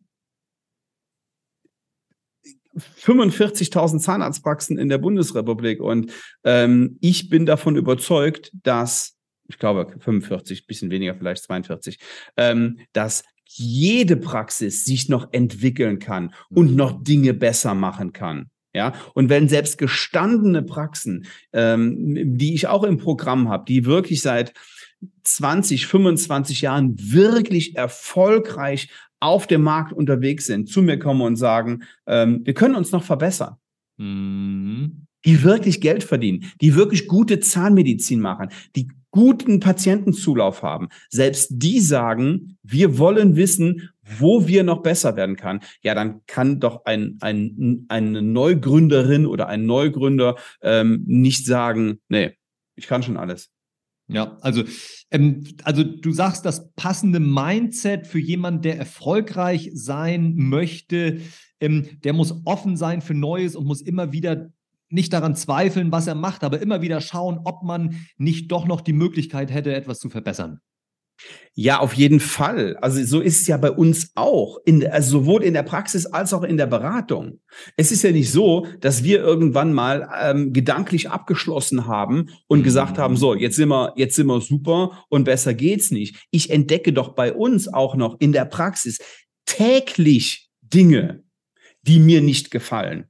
45.000 2.77 3.99
Zahnarztpraxen 3.99 4.79
in 4.79 4.89
der 4.89 4.99
Bundesrepublik. 4.99 5.81
Und 5.81 6.13
ähm, 6.45 6.99
ich 7.01 7.29
bin 7.29 7.47
davon 7.47 7.77
überzeugt, 7.77 8.53
dass 8.63 9.17
ich 9.51 9.59
glaube 9.59 9.93
45, 9.99 10.67
bisschen 10.67 10.91
weniger, 10.91 11.15
vielleicht 11.17 11.43
42, 11.43 11.99
ähm, 12.37 12.79
dass 12.93 13.25
jede 13.45 14.17
Praxis 14.17 14.85
sich 14.85 15.09
noch 15.09 15.33
entwickeln 15.33 15.99
kann 15.99 16.33
und 16.51 16.77
noch 16.77 17.03
Dinge 17.03 17.35
besser 17.35 17.75
machen 17.75 18.13
kann. 18.13 18.51
Ja, 18.73 18.95
und 19.15 19.29
wenn 19.29 19.49
selbst 19.49 19.79
gestandene 19.79 20.63
Praxen, 20.63 21.27
ähm, 21.53 22.39
die 22.39 22.55
ich 22.55 22.69
auch 22.69 22.85
im 22.85 22.99
Programm 22.99 23.49
habe, 23.49 23.65
die 23.67 23.85
wirklich 23.85 24.23
seit 24.23 24.55
20, 25.25 25.87
25 25.87 26.63
Jahren 26.63 26.95
wirklich 26.99 27.77
erfolgreich 27.77 28.91
auf 29.21 29.47
dem 29.47 29.63
Markt 29.63 29.93
unterwegs 29.93 30.47
sind, 30.47 30.69
zu 30.69 30.83
mir 30.83 30.99
kommen 30.99 31.21
und 31.21 31.37
sagen, 31.37 31.83
ähm, 32.07 32.41
wir 32.45 32.55
können 32.55 32.75
uns 32.75 32.91
noch 32.91 33.05
verbessern. 33.05 33.57
Mhm. 33.99 35.07
Die 35.27 35.43
wirklich 35.43 35.83
Geld 35.83 36.03
verdienen, 36.03 36.51
die 36.63 36.75
wirklich 36.75 37.07
gute 37.07 37.41
Zahnmedizin 37.41 38.21
machen, 38.21 38.49
die 38.75 38.89
guten 39.11 39.61
Patientenzulauf 39.61 40.63
haben. 40.63 40.89
Selbst 41.11 41.51
die 41.51 41.81
sagen, 41.81 42.57
wir 42.63 42.97
wollen 42.99 43.37
wissen, 43.37 43.91
wo 44.19 44.47
wir 44.47 44.65
noch 44.65 44.83
besser 44.83 45.17
werden 45.17 45.37
kann. 45.37 45.61
Ja, 45.83 45.95
dann 45.95 46.23
kann 46.27 46.61
doch 46.61 46.85
ein, 46.85 47.19
ein, 47.21 47.85
eine 47.89 48.23
Neugründerin 48.23 49.27
oder 49.27 49.49
ein 49.49 49.67
Neugründer 49.67 50.37
ähm, 50.63 51.03
nicht 51.07 51.45
sagen, 51.45 52.01
nee, 52.09 52.33
ich 52.77 52.87
kann 52.87 53.03
schon 53.03 53.17
alles. 53.17 53.51
Ja, 54.13 54.37
also, 54.41 54.65
ähm, 55.11 55.45
also 55.63 55.85
du 55.85 56.13
sagst, 56.13 56.45
das 56.45 56.73
passende 56.75 57.21
Mindset 57.21 58.07
für 58.07 58.19
jemanden, 58.19 58.63
der 58.63 58.79
erfolgreich 58.79 59.71
sein 59.73 60.35
möchte, 60.37 61.21
ähm, 61.61 62.01
der 62.03 62.13
muss 62.13 62.35
offen 62.45 62.77
sein 62.77 63.03
für 63.03 63.15
Neues 63.15 63.55
und 63.55 63.67
muss 63.67 63.83
immer 63.83 64.13
wieder 64.13 64.51
nicht 64.89 65.13
daran 65.13 65.37
zweifeln, 65.37 65.93
was 65.93 66.09
er 66.09 66.17
macht, 66.17 66.43
aber 66.43 66.61
immer 66.61 66.83
wieder 66.83 67.01
schauen, 67.01 67.39
ob 67.45 67.63
man 67.63 67.95
nicht 68.17 68.51
doch 68.51 68.67
noch 68.67 68.81
die 68.81 68.93
Möglichkeit 68.93 69.53
hätte, 69.53 69.75
etwas 69.75 70.01
zu 70.01 70.11
verbessern. 70.11 70.61
Ja, 71.55 71.81
auf 71.81 71.93
jeden 71.95 72.21
Fall. 72.21 72.77
Also 72.81 73.05
so 73.05 73.21
ist 73.21 73.41
es 73.43 73.47
ja 73.47 73.57
bei 73.57 73.71
uns 73.73 74.13
auch, 74.15 74.59
in, 74.65 74.87
also 74.87 75.21
sowohl 75.21 75.43
in 75.43 75.53
der 75.53 75.65
Praxis 75.65 76.07
als 76.07 76.33
auch 76.33 76.45
in 76.45 76.57
der 76.57 76.67
Beratung. 76.67 77.41
Es 77.77 77.91
ist 77.93 78.03
ja 78.03 78.13
nicht 78.13 78.31
so, 78.31 78.67
dass 78.81 79.03
wir 79.05 79.19
irgendwann 79.21 79.73
mal 79.73 80.09
ähm, 80.23 80.53
gedanklich 80.53 81.11
abgeschlossen 81.11 81.87
haben 81.87 82.31
und 82.47 82.61
Mhm. 82.61 82.65
gesagt 82.65 82.99
haben, 82.99 83.17
so 83.17 83.35
jetzt 83.35 83.57
sind 83.57 83.69
wir, 83.69 83.93
jetzt 83.97 84.15
sind 84.17 84.29
wir 84.29 84.41
super 84.41 85.05
und 85.09 85.25
besser 85.25 85.53
geht's 85.53 85.91
nicht. 85.91 86.25
Ich 86.31 86.51
entdecke 86.51 86.93
doch 86.93 87.15
bei 87.15 87.33
uns 87.35 87.67
auch 87.69 87.95
noch 87.97 88.17
in 88.21 88.33
der 88.33 88.45
Praxis 88.45 88.99
täglich 89.45 90.49
Dinge, 90.63 91.25
die 91.83 91.99
mir 91.99 92.21
nicht 92.23 92.51
gefallen 92.51 93.07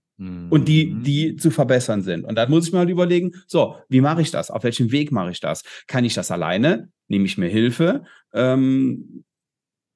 und 0.51 0.69
die, 0.69 0.87
Mhm. 0.87 1.03
die 1.03 1.37
zu 1.37 1.51
verbessern 1.51 2.03
sind. 2.03 2.25
Und 2.27 2.35
dann 2.37 2.51
muss 2.51 2.67
ich 2.67 2.73
mir 2.73 2.81
halt 2.81 2.91
überlegen, 2.91 3.33
so, 3.47 3.77
wie 3.89 4.01
mache 4.03 4.21
ich 4.23 4.31
das? 4.31 4.51
Auf 4.51 4.65
welchem 4.65 4.93
Weg 4.93 5.13
mache 5.13 5.31
ich 5.31 5.41
das? 5.41 5.63
Kann 5.87 6.05
ich 6.05 6.13
das 6.15 6.31
alleine? 6.31 6.91
Nehme 7.11 7.27
ich 7.27 7.37
mir 7.37 7.49
Hilfe? 7.49 8.05
Ähm, 8.33 9.25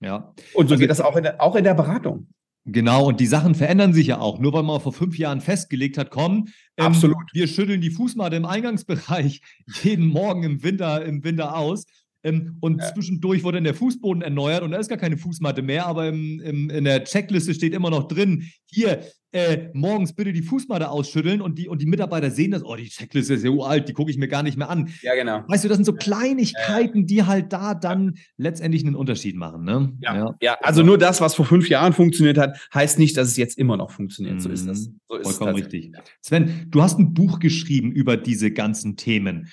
Ja, 0.00 0.35
und 0.53 0.68
so 0.68 0.74
Also- 0.74 0.77
geht 0.83 0.90
das 0.90 1.00
auch 1.00 1.16
in, 1.16 1.22
der, 1.22 1.40
auch 1.40 1.55
in 1.55 1.64
der 1.64 1.72
Beratung. 1.74 2.29
genau. 2.66 3.07
Und 3.07 3.20
die 3.20 3.27
Sachen 3.27 3.55
verändern 3.55 3.94
sich 3.94 4.09
ja 4.09 4.18
auch. 4.18 4.38
Nur 4.38 4.53
weil 4.53 4.62
man 4.64 4.81
vor 4.81 4.92
fünf 4.92 5.16
Jahren 5.16 5.40
festgelegt 5.40 5.96
hat, 5.96 6.11
komm, 6.11 6.48
ähm, 6.77 6.87
Absolut. 6.87 7.16
wir 7.33 7.46
schütteln 7.46 7.81
die 7.81 7.90
Fußmatte 7.90 8.37
im 8.37 8.44
Eingangsbereich 8.44 9.40
jeden 9.85 10.07
Morgen 10.09 10.42
im 10.42 10.62
Winter, 10.62 11.05
im 11.05 11.22
Winter 11.24 11.57
aus. 11.57 11.87
Ähm, 12.25 12.57
und 12.61 12.81
Ja. 12.81 12.93
zwischendurch 12.93 13.45
wurde 13.45 13.59
dann 13.59 13.65
der 13.65 13.75
Fußboden 13.75 14.23
erneuert 14.23 14.63
und 14.63 14.71
da 14.71 14.79
ist 14.79 14.89
gar 14.89 14.99
keine 14.99 15.19
Fußmatte 15.19 15.63
mehr, 15.63 15.87
aber 15.87 16.09
im, 16.09 16.41
im, 16.41 16.71
in 16.71 16.85
der 16.85 17.05
Checkliste 17.05 17.55
steht 17.55 17.75
immer 17.75 17.91
noch 17.91 18.09
drin, 18.09 18.51
hier, 18.65 19.01
äh, 19.33 19.69
morgens 19.75 20.15
bitte 20.15 20.33
die 20.33 20.43
Fußmatte 20.43 20.89
ausschütteln 20.89 21.41
und 21.41 21.59
die, 21.59 21.69
und 21.69 21.83
die 21.83 21.87
Mitarbeiter 21.87 22.31
sehen 22.31 22.53
das, 22.53 22.65
oh, 22.65 22.77
die 22.77 22.89
Checkliste 22.89 23.35
ist 23.35 23.45
ja 23.45 23.51
uralt, 23.51 23.89
die 23.89 23.93
gucke 23.93 24.11
ich 24.11 24.17
mir 24.17 24.29
gar 24.29 24.45
nicht 24.45 24.57
mehr 24.57 24.71
an. 24.71 24.89
Ja, 25.03 25.15
genau. 25.17 25.43
Weißt 25.49 25.65
du, 25.65 25.69
das 25.69 25.77
sind 25.77 25.85
so 25.85 25.93
Kleinigkeiten, 25.93 27.07
die 27.07 27.25
halt 27.25 27.53
da 27.53 27.75
dann 27.75 28.15
letztendlich 28.37 28.87
einen 28.87 28.95
Unterschied 28.95 29.35
machen. 29.35 29.65
Ne? 29.65 29.93
Ja. 30.01 30.35
ja, 30.41 30.57
also 30.63 30.85
nur 30.85 30.99
das, 30.99 31.21
was 31.21 31.35
vor 31.35 31.45
fünf 31.47 31.69
Jahren 31.69 31.93
funktioniert 31.93 32.39
hat, 32.39 32.57
heißt 32.73 32.99
nicht, 32.99 33.17
dass 33.17 33.29
es 33.29 33.37
jetzt 33.37 33.59
immer 33.59 33.77
noch 33.77 33.91
funktioniert. 33.91 34.41
So 34.41 34.49
ist 34.51 34.69
das. 34.69 34.87
Mhm. 34.87 35.01
So 35.09 35.17
ist 35.17 35.27
Vollkommen 35.27 35.57
richtig. 35.57 35.91
Sven, 36.23 36.67
du 36.69 36.81
hast 36.81 37.01
ein 37.01 37.13
Buch 37.13 37.41
geschrieben 37.41 37.91
über 37.91 38.17
diese 38.17 38.53
ganzen 38.53 38.97
Themen. 38.97 39.49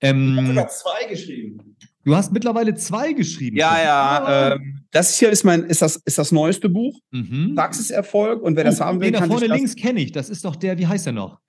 Ähm, 0.00 0.58
zwei 0.68 1.08
geschrieben. 1.08 1.76
Du 2.04 2.14
hast 2.14 2.32
mittlerweile 2.32 2.74
zwei 2.74 3.12
geschrieben. 3.12 3.56
Ja, 3.56 3.70
Ah. 3.70 3.82
ja. 3.84 4.52
Ähm, 4.54 4.84
das 4.90 5.18
hier 5.18 5.30
ist 5.30 5.44
mein, 5.44 5.64
ist 5.64 5.82
das, 5.82 5.96
ist 6.04 6.18
das 6.18 6.30
neueste 6.32 6.68
Buch, 6.68 6.98
Mhm. 7.10 7.54
Praxiserfolg. 7.54 8.42
Und 8.42 8.56
wer 8.56 8.64
das 8.64 8.80
Oh, 8.80 8.84
haben 8.84 9.00
will, 9.00 9.08
den 9.08 9.14
da 9.14 9.18
kann 9.20 9.28
vorne 9.28 9.40
sich 9.40 9.48
das, 9.48 9.58
links 9.58 9.76
kenne 9.76 10.00
ich. 10.00 10.12
Das 10.12 10.28
ist 10.30 10.44
doch 10.44 10.56
der, 10.56 10.78
wie 10.78 10.86
heißt 10.86 11.06
der 11.06 11.12
noch? 11.12 11.40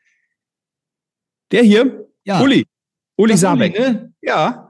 Der 1.51 1.63
hier, 1.63 2.07
Ja, 2.25 2.41
Uli. 2.41 2.65
Uli 3.17 3.33
das 3.33 3.41
Sabeck. 3.41 3.77
ne? 3.79 4.13
Ja, 4.21 4.61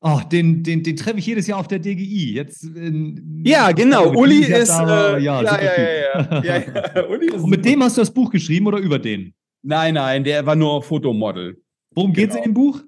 Oh, 0.00 0.20
den, 0.30 0.62
den, 0.62 0.84
den 0.84 0.94
treffe 0.94 1.18
ich 1.18 1.26
jedes 1.26 1.48
Jahr 1.48 1.58
auf 1.58 1.66
der 1.66 1.80
DGI. 1.80 2.32
Jetzt, 2.32 2.62
in, 2.62 3.42
ja, 3.44 3.72
genau. 3.72 4.12
Uli 4.14 4.44
ist, 4.44 4.68
da, 4.68 5.16
äh, 5.16 5.20
ja, 5.24 5.42
ja, 5.42 5.60
ja, 5.60 5.82
ja, 5.82 6.40
ja, 6.40 6.56
ja. 6.94 7.08
Uli 7.10 7.26
ist 7.34 7.42
Und 7.42 7.50
mit 7.50 7.64
dem 7.64 7.82
hast 7.82 7.96
du 7.96 8.02
das 8.02 8.14
Buch 8.14 8.30
geschrieben 8.30 8.68
oder 8.68 8.78
über 8.78 9.00
den? 9.00 9.34
Nein, 9.64 9.94
nein, 9.94 10.22
der 10.22 10.46
war 10.46 10.54
nur 10.54 10.84
Fotomodel. 10.84 11.60
Worum 11.96 12.12
Genau. 12.12 12.36
in 12.36 12.42
dem 12.44 12.54
Buch? 12.54 12.80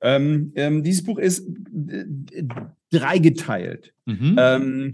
Ähm, 0.00 0.52
ähm, 0.54 0.82
dieses 0.82 1.04
Buch 1.04 1.18
ist 1.18 1.46
äh, 1.48 2.04
dreigeteilt. 2.90 3.92
Mhm. 4.06 4.36
Ähm, 4.38 4.92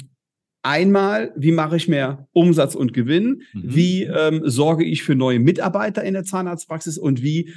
einmal, 0.63 1.33
wie 1.37 1.53
mache 1.53 1.77
ich 1.77 1.87
mehr 1.89 2.27
Umsatz 2.33 2.75
und 2.75 2.93
Gewinn? 2.93 3.43
Mhm. 3.53 3.63
Wie 3.63 4.03
ähm, 4.05 4.43
sorge 4.45 4.85
ich 4.85 5.03
für 5.03 5.15
neue 5.15 5.39
Mitarbeiter 5.39 6.03
in 6.03 6.15
der 6.15 6.25
Zahnarztpraxis? 6.25 6.97
Und 6.99 7.23
wie 7.23 7.53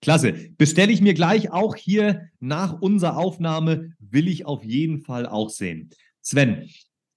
klasse. 0.00 0.32
Bestelle 0.56 0.92
ich 0.92 1.02
mir 1.02 1.12
gleich 1.12 1.52
auch 1.52 1.76
hier 1.76 2.22
nach 2.40 2.80
unserer 2.80 3.18
Aufnahme, 3.18 3.92
will 3.98 4.26
ich 4.28 4.46
auf 4.46 4.64
jeden 4.64 5.00
Fall 5.02 5.26
auch 5.26 5.50
sehen. 5.50 5.90
Sven, 6.22 6.68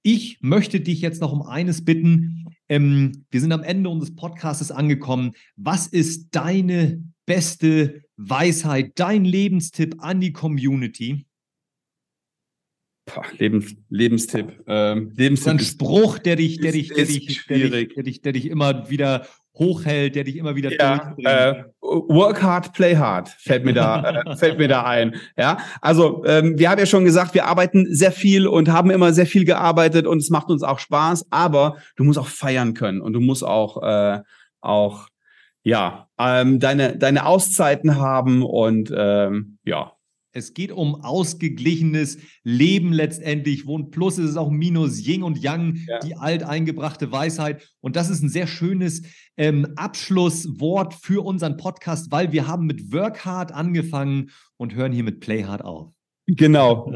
ich 0.04 0.38
möchte 0.42 0.80
dich 0.82 1.02
jetzt 1.02 1.22
noch 1.22 1.32
um 1.32 1.42
eines 1.44 1.86
bitten. 1.86 2.46
Ähm, 2.70 3.26
wir 3.32 3.42
sind 3.42 3.52
am 3.52 3.64
Ende 3.64 3.90
unseres 3.90 4.16
Podcasts 4.16 4.72
angekommen. 4.72 5.34
Was 5.56 5.88
ist 5.88 6.30
deine 6.32 7.04
beste 7.26 8.04
Weisheit, 8.18 8.94
dein 8.96 9.26
Lebenstipp 9.26 9.96
an 10.00 10.20
die 10.20 10.34
Community? 10.34 11.26
Boah, 13.06 13.26
Lebens, 13.38 13.76
Lebenstipp. 13.90 14.64
Ähm, 14.68 15.12
Lebenstipp 15.16 15.52
ein 15.54 15.60
Spruch, 15.60 16.20
der 16.20 16.38
dich, 16.38 16.58
der 16.60 16.70
ist- 16.74 16.76
dich, 16.76 16.88
der 16.90 16.98
ist 17.04 17.10
dich, 17.10 17.20
der 17.20 17.28
dich, 17.28 17.38
schwierig. 17.68 17.94
der 17.96 18.04
dich, 18.04 18.22
der 18.22 18.32
dich 18.34 18.46
immer 18.46 18.90
wieder 18.90 19.28
hochhält, 19.56 20.16
der 20.16 20.24
dich 20.24 20.38
immer 20.38 20.56
wieder 20.56 20.72
ja, 20.74 21.14
äh, 21.18 21.64
work 21.82 22.42
hard, 22.42 22.74
play 22.74 22.96
hard, 22.96 23.30
fällt 23.30 23.66
mir 23.66 23.74
da, 23.74 24.24
äh, 24.26 24.36
fällt 24.36 24.58
mir 24.58 24.68
da 24.68 24.84
ein. 24.84 25.16
Ja, 25.38 25.58
also 25.82 26.24
ähm, 26.26 26.58
wir 26.58 26.70
haben 26.70 26.80
ja 26.80 26.86
schon 26.86 27.06
gesagt, 27.06 27.34
wir 27.34 27.46
arbeiten 27.46 27.86
sehr 27.94 28.12
viel 28.12 28.48
und 28.48 28.70
haben 28.70 28.90
immer 28.90 29.14
sehr 29.14 29.28
viel 29.28 29.46
gearbeitet 29.46 30.08
und 30.08 30.18
es 30.18 30.30
macht 30.30 30.50
uns 30.50 30.64
auch 30.64 30.80
Spaß. 30.80 31.28
Aber 31.30 31.78
du 31.96 32.04
musst 32.04 32.18
auch 32.20 32.28
feiern 32.28 32.74
können 32.74 33.02
und 33.02 33.14
du 33.14 33.20
musst 33.20 33.44
auch 33.44 33.84
äh, 33.84 34.22
auch 34.62 35.08
ja, 35.64 36.10
ähm, 36.20 36.60
deine, 36.60 36.98
deine 36.98 37.26
Auszeiten 37.26 37.98
haben 37.98 38.44
und 38.44 38.94
ähm, 38.96 39.58
ja. 39.64 39.93
Es 40.36 40.56
geht 40.56 40.72
um 40.72 40.96
ausgeglichenes 40.96 42.18
Leben 42.44 42.92
letztendlich, 42.92 43.68
wo 43.68 43.78
ein 43.78 43.92
Plus 43.92 44.18
ist 44.18 44.32
es 44.32 44.36
auch 44.36 44.50
Minus, 44.50 45.00
Yin 45.00 45.22
und 45.22 45.38
Yang, 45.38 45.78
ja. 45.88 46.00
die 46.00 46.16
alteingebrachte 46.16 47.12
Weisheit. 47.12 47.70
Und 47.82 47.96
das 47.96 48.10
ist 48.10 48.24
ein 48.24 48.30
sehr 48.30 48.48
schönes 48.48 49.04
ähm, 49.38 49.68
Abschlusswort 49.76 50.96
für 50.96 51.24
unseren 51.24 51.56
Podcast, 51.56 52.12
weil 52.12 52.32
wir 52.32 52.48
haben 52.48 52.66
mit 52.66 52.92
Work 52.92 53.26
Hard 53.26 53.52
angefangen 53.52 54.32
und 54.58 54.74
hören 54.74 54.92
hier 54.92 55.04
mit 55.04 55.20
Play 55.20 55.44
Hard 55.44 55.64
auf. 55.64 55.93
Genau. 56.28 56.92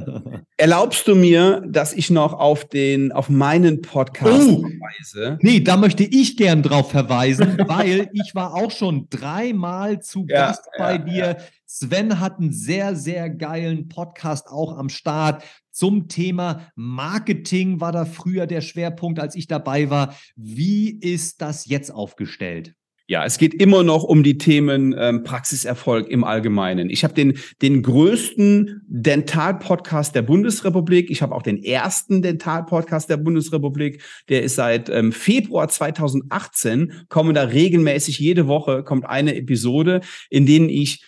Erlaubst 0.57 1.07
du 1.07 1.15
mir, 1.15 1.61
dass 1.67 1.93
ich 1.93 2.09
noch 2.09 2.33
auf 2.33 2.65
den, 2.65 3.11
auf 3.11 3.29
meinen 3.29 3.81
Podcast 3.81 4.47
oh, 4.49 4.61
verweise? 4.61 5.37
Nee, 5.41 5.59
da 5.59 5.75
möchte 5.75 6.03
ich 6.03 6.37
gern 6.37 6.63
drauf 6.63 6.91
verweisen, 6.91 7.57
weil 7.67 8.09
ich 8.13 8.35
war 8.35 8.53
auch 8.53 8.71
schon 8.71 9.07
dreimal 9.09 10.01
zu 10.01 10.25
ja, 10.27 10.47
Gast 10.47 10.69
bei 10.77 10.93
ja, 10.93 10.97
dir. 10.97 11.25
Ja. 11.25 11.37
Sven 11.65 12.19
hat 12.19 12.39
einen 12.39 12.53
sehr, 12.53 12.95
sehr 12.95 13.29
geilen 13.29 13.89
Podcast 13.89 14.47
auch 14.47 14.77
am 14.77 14.87
Start. 14.87 15.43
Zum 15.71 16.07
Thema 16.07 16.71
Marketing 16.75 17.81
war 17.81 17.91
da 17.91 18.05
früher 18.05 18.47
der 18.47 18.61
Schwerpunkt, 18.61 19.19
als 19.19 19.35
ich 19.35 19.47
dabei 19.47 19.89
war. 19.89 20.15
Wie 20.35 20.89
ist 20.89 21.41
das 21.41 21.65
jetzt 21.65 21.91
aufgestellt? 21.91 22.73
Ja, 23.09 23.23
es 23.23 23.37
geht 23.37 23.53
immer 23.53 23.83
noch 23.83 24.03
um 24.03 24.21
die 24.21 24.37
Themen 24.37 24.93
ähm, 24.99 25.23
Praxiserfolg 25.23 26.09
im 26.09 26.25
Allgemeinen. 26.25 26.89
Ich 26.89 27.05
habe 27.05 27.13
den, 27.13 27.37
den 27.61 27.81
größten 27.81 28.81
Dental-Podcast 28.85 30.13
der 30.13 30.23
Bundesrepublik. 30.23 31.09
Ich 31.09 31.21
habe 31.21 31.33
auch 31.33 31.41
den 31.41 31.63
ersten 31.63 32.21
Dental-Podcast 32.21 33.09
der 33.09 33.15
Bundesrepublik. 33.15 34.03
Der 34.27 34.43
ist 34.43 34.55
seit 34.55 34.89
ähm, 34.89 35.13
Februar 35.13 35.69
2018, 35.69 37.05
kommen 37.07 37.33
da 37.33 37.43
regelmäßig 37.43 38.19
jede 38.19 38.47
Woche, 38.47 38.83
kommt 38.83 39.05
eine 39.05 39.37
Episode, 39.37 40.01
in 40.29 40.45
denen 40.45 40.67
ich 40.67 41.01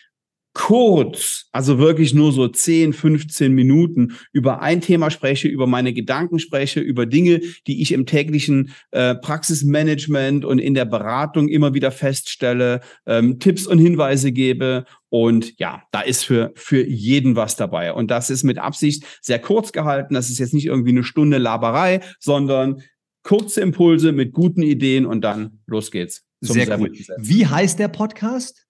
kurz, 0.53 1.47
also 1.51 1.77
wirklich 1.77 2.13
nur 2.13 2.31
so 2.31 2.47
10, 2.47 2.93
15 2.93 3.53
Minuten 3.53 4.13
über 4.33 4.61
ein 4.61 4.81
Thema 4.81 5.11
spreche, 5.11 5.47
über 5.47 5.67
meine 5.67 5.93
Gedanken 5.93 6.39
spreche, 6.39 6.79
über 6.79 7.05
Dinge, 7.05 7.41
die 7.67 7.81
ich 7.81 7.91
im 7.91 8.05
täglichen 8.05 8.73
äh, 8.91 9.15
Praxismanagement 9.15 10.45
und 10.45 10.59
in 10.59 10.73
der 10.73 10.85
Beratung 10.85 11.47
immer 11.47 11.73
wieder 11.73 11.91
feststelle, 11.91 12.81
ähm, 13.05 13.39
Tipps 13.39 13.67
und 13.67 13.79
Hinweise 13.79 14.31
gebe. 14.31 14.85
Und 15.09 15.57
ja, 15.59 15.83
da 15.91 16.01
ist 16.01 16.23
für, 16.23 16.51
für 16.55 16.85
jeden 16.85 17.35
was 17.35 17.55
dabei. 17.55 17.93
Und 17.93 18.11
das 18.11 18.29
ist 18.29 18.43
mit 18.43 18.57
Absicht 18.57 19.05
sehr 19.21 19.39
kurz 19.39 19.71
gehalten. 19.71 20.13
Das 20.13 20.29
ist 20.29 20.39
jetzt 20.39 20.53
nicht 20.53 20.65
irgendwie 20.65 20.91
eine 20.91 21.03
Stunde 21.03 21.37
Laberei, 21.37 22.01
sondern 22.19 22.81
kurze 23.23 23.61
Impulse 23.61 24.11
mit 24.11 24.33
guten 24.33 24.61
Ideen 24.61 25.05
und 25.05 25.21
dann 25.21 25.59
los 25.67 25.91
geht's. 25.91 26.25
Sehr 26.41 26.79
cool. 26.79 26.91
Wie 27.17 27.45
heißt 27.45 27.79
der 27.79 27.89
Podcast? 27.89 28.68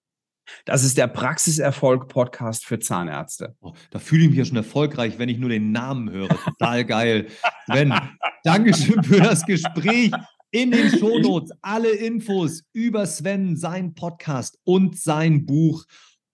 Das 0.64 0.84
ist 0.84 0.98
der 0.98 1.06
Praxiserfolg-Podcast 1.06 2.64
für 2.64 2.78
Zahnärzte. 2.78 3.56
Oh, 3.60 3.72
da 3.90 3.98
fühle 3.98 4.24
ich 4.24 4.30
mich 4.30 4.38
ja 4.38 4.44
schon 4.44 4.56
erfolgreich, 4.56 5.18
wenn 5.18 5.28
ich 5.28 5.38
nur 5.38 5.50
den 5.50 5.72
Namen 5.72 6.10
höre. 6.10 6.28
Total 6.28 6.84
geil. 6.84 7.26
Sven, 7.66 7.94
Dankeschön 8.44 9.02
für 9.02 9.20
das 9.20 9.44
Gespräch. 9.44 10.12
In 10.52 10.72
den 10.72 10.90
Shownotes 10.90 11.52
alle 11.62 11.90
Infos 11.90 12.64
über 12.72 13.06
Sven, 13.06 13.56
sein 13.56 13.94
Podcast 13.94 14.58
und 14.64 14.98
sein 14.98 15.46
Buch. 15.46 15.84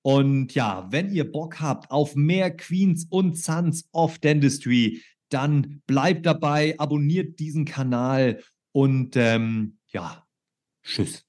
Und 0.03 0.55
ja, 0.55 0.87
wenn 0.91 1.11
ihr 1.13 1.31
Bock 1.31 1.61
habt 1.61 1.91
auf 1.91 2.15
mehr 2.15 2.57
Queens 2.57 3.07
und 3.11 3.37
Sons 3.37 3.89
of 3.93 4.19
Dentistry, 4.19 5.03
dann 5.31 5.83
bleibt 5.87 6.27
dabei, 6.27 6.79
abonniert 6.79 7.41
diesen 7.41 7.65
Kanal 7.65 8.41
und 8.73 9.17
ähm, 9.17 9.79
ja, 9.89 10.25
tschüss. 10.83 11.25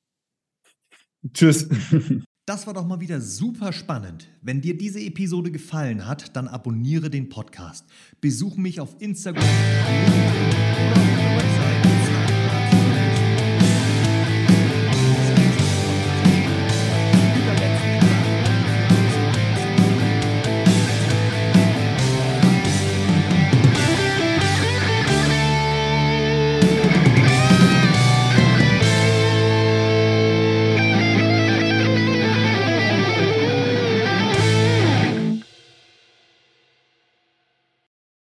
Tschüss. 1.33 1.67
Das 2.47 2.65
war 2.65 2.73
doch 2.73 2.87
mal 2.87 3.01
wieder 3.01 3.19
super 3.19 3.73
spannend. 3.73 4.29
Wenn 4.41 4.61
dir 4.61 4.77
diese 4.77 5.01
Episode 5.01 5.51
gefallen 5.51 6.07
hat, 6.07 6.33
dann 6.37 6.47
abonniere 6.47 7.09
den 7.09 7.27
Podcast. 7.27 7.85
Besuch 8.21 8.55
mich 8.55 8.79
auf 8.79 8.95
Instagram, 8.99 9.43